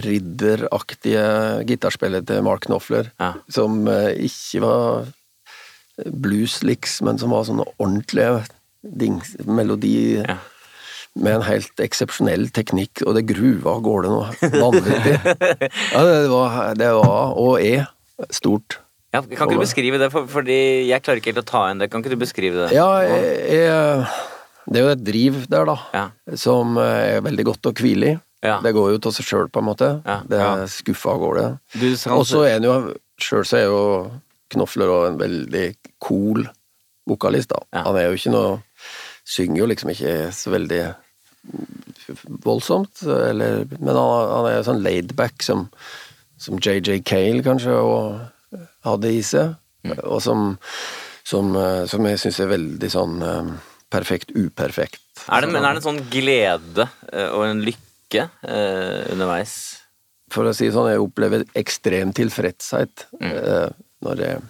[0.03, 1.27] ridderaktige
[1.69, 3.13] gitarspillet til Mark Knopfler,
[3.47, 5.07] som uh, ikke var
[6.11, 8.27] blues-liks, men som var sånn ordentlig
[8.93, 10.37] dings, melodi Ja.
[11.17, 15.15] med en helt eksepsjonell teknikk, og det gruva av gårde noe vanvittig.
[15.95, 17.87] ja, det var, det var, og er,
[18.31, 18.79] stort.
[19.15, 20.59] Ja, kan ikke du beskrive det, for, fordi
[20.91, 21.89] jeg klarer ikke helt å ta igjen det.
[21.93, 22.75] Kan ikke du beskrive det?
[22.77, 24.05] Ja, jeg, jeg,
[24.67, 26.05] det er jo et driv der, da, Ja.
[26.37, 28.19] som er veldig godt å hvile i.
[28.45, 28.59] Ja.
[28.63, 29.89] Det går jo til seg sjøl, på en måte.
[30.29, 31.47] Det er skuffa av gårde.
[32.13, 32.77] Og så er han jo
[33.17, 33.81] Sjøl så er jo
[34.53, 35.63] Knofler og en veldig
[36.05, 36.43] cool
[37.09, 37.63] vokalist, da.
[37.87, 38.51] Han er jo ikke noe
[39.27, 40.83] Synger jo liksom ikke så veldig
[42.47, 45.67] voldsomt, eller, men han, han er sånn laidback som,
[46.41, 49.55] som JJ Cale kanskje og hadde i seg,
[49.87, 50.01] Mm.
[50.03, 50.41] og som,
[51.23, 53.51] som, eh, som jeg syns er veldig sånn eh,
[53.95, 54.99] perfekt uperfekt.
[55.31, 59.53] Er det, men er det en sånn glede eh, og en lykke eh, underveis?
[60.35, 63.31] For å si det sånn, jeg opplever ekstrem tilfredshet Mm.
[63.31, 63.69] eh,
[64.03, 64.43] når jeg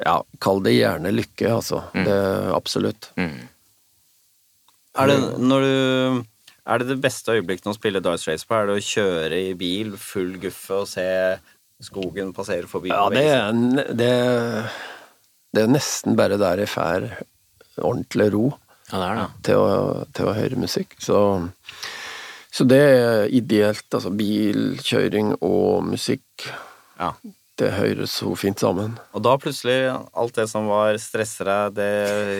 [0.00, 1.82] Ja, kall det gjerne lykke, altså.
[1.94, 2.14] Det,
[2.54, 3.10] absolutt.
[3.20, 3.42] Mm.
[4.94, 6.24] Er det, når du,
[6.70, 8.56] er det det beste øyeblikket å spille Dice Race på?
[8.56, 11.06] Er det å kjøre i bil, full guffe, og se
[11.84, 12.92] skogen passere forbi?
[12.94, 13.50] Ja, det er,
[13.98, 14.10] det,
[15.54, 17.08] det er nesten bare der jeg får
[17.82, 18.44] ordentlig ro
[18.92, 19.28] Ja, det er det.
[19.48, 19.70] til å,
[20.14, 20.94] til å høre musikk.
[21.02, 21.18] Så,
[22.54, 23.86] så det er ideelt.
[23.90, 26.46] Altså bilkjøring og musikk.
[27.00, 27.10] Ja.
[27.60, 28.96] Det høres så fint sammen.
[29.14, 31.90] Og da plutselig, alt det som var stresser deg, det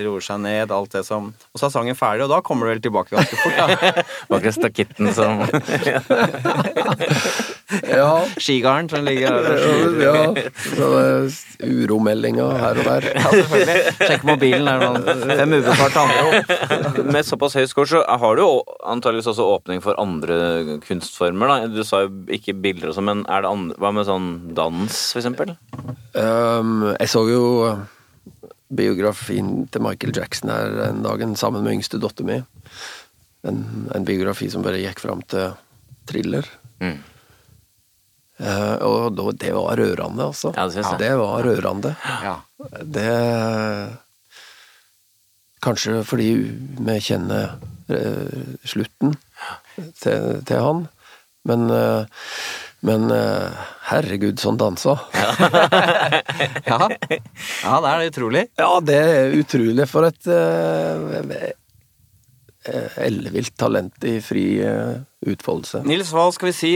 [0.06, 2.72] roer seg ned, alt det som Og så er sangen ferdig, og da kommer du
[2.72, 3.66] vel tilbake ganske fort, da.
[4.32, 5.44] Bak den stakitten som
[7.88, 9.62] Ja, Skigarden som ligger der.
[10.02, 11.04] ja så det
[11.64, 13.06] er uromeldinger her og der.
[13.14, 13.94] Ja, selvfølgelig.
[14.00, 18.50] Sjekk mobilen, er noen fem ubesvarte andre Med såpass høy score så har du jo
[18.90, 21.72] antageligvis også åpning for andre kunstformer, da.
[21.72, 25.00] Du sa jo ikke bilder og sånn, men er det andre, hva med sånn dans,
[25.14, 25.54] for eksempel?
[26.14, 27.44] Um, jeg så jo
[28.74, 32.38] biografien til Michael Jackson her en dagen sammen med yngste dattera mi.
[33.44, 35.52] En, en biografi som bare gikk fram til
[36.08, 36.48] thriller.
[36.82, 36.96] Mm.
[38.38, 40.50] Eh, og da, det var rørende, altså.
[40.56, 41.94] Ja, det det var rørende.
[42.24, 42.38] Ja.
[42.82, 43.10] Det
[45.64, 46.28] Kanskje fordi
[46.84, 47.54] vi kjenner
[47.88, 49.14] eh, slutten
[49.96, 50.84] til, til han,
[51.48, 52.04] men eh,
[52.84, 53.08] men
[53.88, 54.98] herregud, sånn dansa.
[56.68, 56.88] Ja.
[56.90, 58.42] ja, det er utrolig.
[58.60, 61.54] Ja, det er utrolig for et uh,
[62.96, 64.96] ellevilt talent i fri eh,
[65.26, 65.82] utfoldelse.
[65.88, 66.72] Nils, hva skal vi si?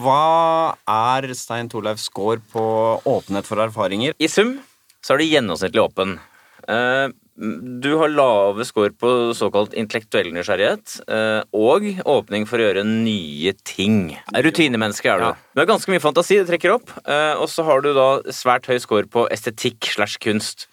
[0.00, 2.64] Hva er Stein Torleifs score på
[3.04, 4.14] åpenhet for erfaringer?
[4.20, 4.58] I sum
[5.04, 6.18] så er du gjennomsnittlig åpen.
[6.68, 7.08] Eh,
[7.40, 13.54] Du har lave score på såkalt intellektuell nysgjerrighet eh, og åpning for å gjøre nye
[13.64, 14.10] ting.
[14.36, 15.24] Rutinemenneske er du.
[15.30, 15.32] Ja.
[15.56, 16.92] Du har ganske mye fantasi, det trekker opp.
[17.08, 20.66] eh, Og så har du da svært høy score på estetikk slash kunst.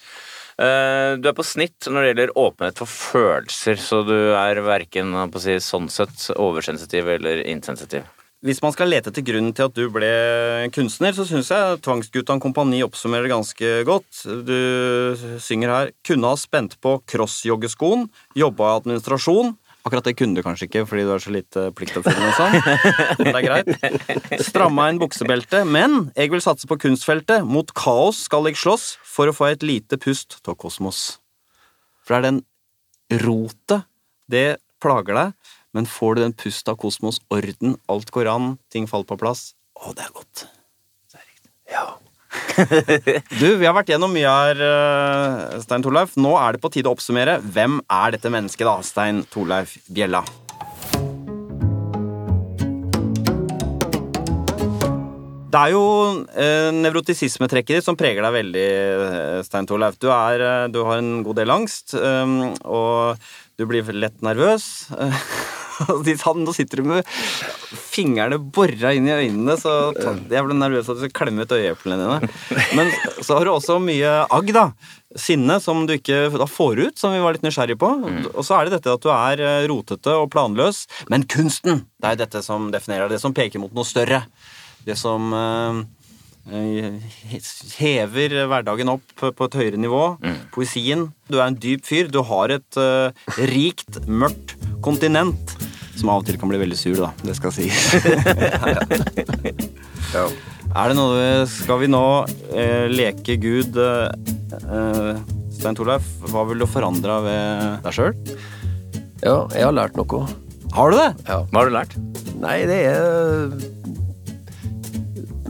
[0.57, 5.13] Eh, Du er på snitt når det gjelder åpenhet for følelser, så du er verken
[5.37, 8.07] si, sånn sett oversensitiv eller insensitiv.
[8.45, 10.09] Hvis man skal lete til grunnen til at du ble
[10.73, 14.25] kunstner, så syns jeg Tvangsguttan Kompani oppsummerer ganske godt.
[14.45, 19.57] Du synger her 'Kunne ha spent på crossjoggeskoen, jobba i administrasjon'.
[19.87, 22.57] Akkurat det kunne du kanskje ikke fordi du er så lite pliktoppfyllende og sånn.
[23.21, 24.41] Men det er greit.
[24.43, 27.47] Stramma inn buksebelte, men jeg vil satse på kunstfeltet.
[27.47, 31.21] Mot kaos skal jeg slåss for å få et lite pust av kosmos.
[32.03, 33.87] For det er den rotet,
[34.27, 34.47] det
[34.83, 39.07] plager deg, men får du den pust av kosmos, orden, alt går an, ting faller
[39.07, 40.47] på plass, å, det er godt.
[41.07, 41.51] Det er riktig.
[41.71, 41.87] Ja.
[43.39, 46.17] Du, vi har vært gjennom mye her, eh, Stein Torleif.
[46.17, 47.37] Nå er det på tide å oppsummere.
[47.41, 50.23] Hvem er dette mennesket, da, Stein Torleif Bjella?
[55.47, 55.83] Det er jo
[56.35, 58.65] eh, nevrotisismetrekket ditt som preger deg veldig,
[59.07, 59.95] eh, Stein Torleif.
[60.01, 64.89] Du, eh, du har en god del angst, um, og du blir lett nervøs.
[66.37, 67.07] Nå sitter du med
[67.97, 71.97] fingrene bora inn i øynene, så jeg ble nervøs at du skulle klemme ut øyeeplene
[72.01, 72.29] dine.
[72.77, 72.91] Men
[73.25, 74.67] så har du også mye agg, da.
[75.17, 77.89] Sinne som du ikke da får ut, som vi var litt nysgjerrige på.
[78.35, 80.83] Og så er det dette at du er eh, rotete og planløs.
[81.09, 84.25] Men kunsten, det er dette som definerer det, som peker mot noe større.
[84.85, 85.79] Det som eh,
[86.59, 87.15] eh,
[87.79, 90.03] hever hverdagen opp på et høyere nivå.
[90.53, 91.07] Poesien.
[91.31, 92.11] Du er en dyp fyr.
[92.13, 95.57] Du har et eh, rikt, mørkt kontinent.
[95.97, 97.09] Som av og til kan bli veldig sur, da.
[97.25, 97.87] Det skal sies.
[100.15, 100.25] ja.
[100.77, 102.01] Er det noe Skal vi nå
[102.51, 104.09] eh, leke Gud eh,
[104.59, 105.13] eh,
[105.57, 108.13] Stein Torleif, hva vil du forandre ved deg sjøl?
[109.23, 110.27] ja, jeg har lært noe.
[110.75, 111.09] Har du det?
[111.25, 111.39] Ja.
[111.49, 111.95] Hva har du lært?
[112.37, 113.55] Nei, det er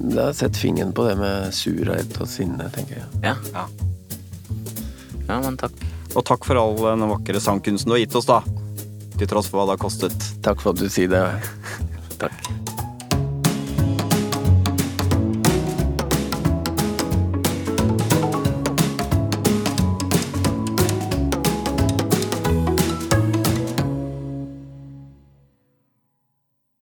[0.08, 3.08] Jeg har sett fingeren på det med surhet og sinne, tenker jeg.
[3.26, 3.36] Ja.
[3.52, 3.66] Ja.
[5.28, 5.76] ja, men takk.
[6.16, 8.40] Og takk for all den vakre sangkunsten du har gitt oss, da.
[9.18, 10.32] Til tross for hva det har kostet.
[10.46, 11.26] Takk for at du sier det.
[12.22, 12.67] Takk.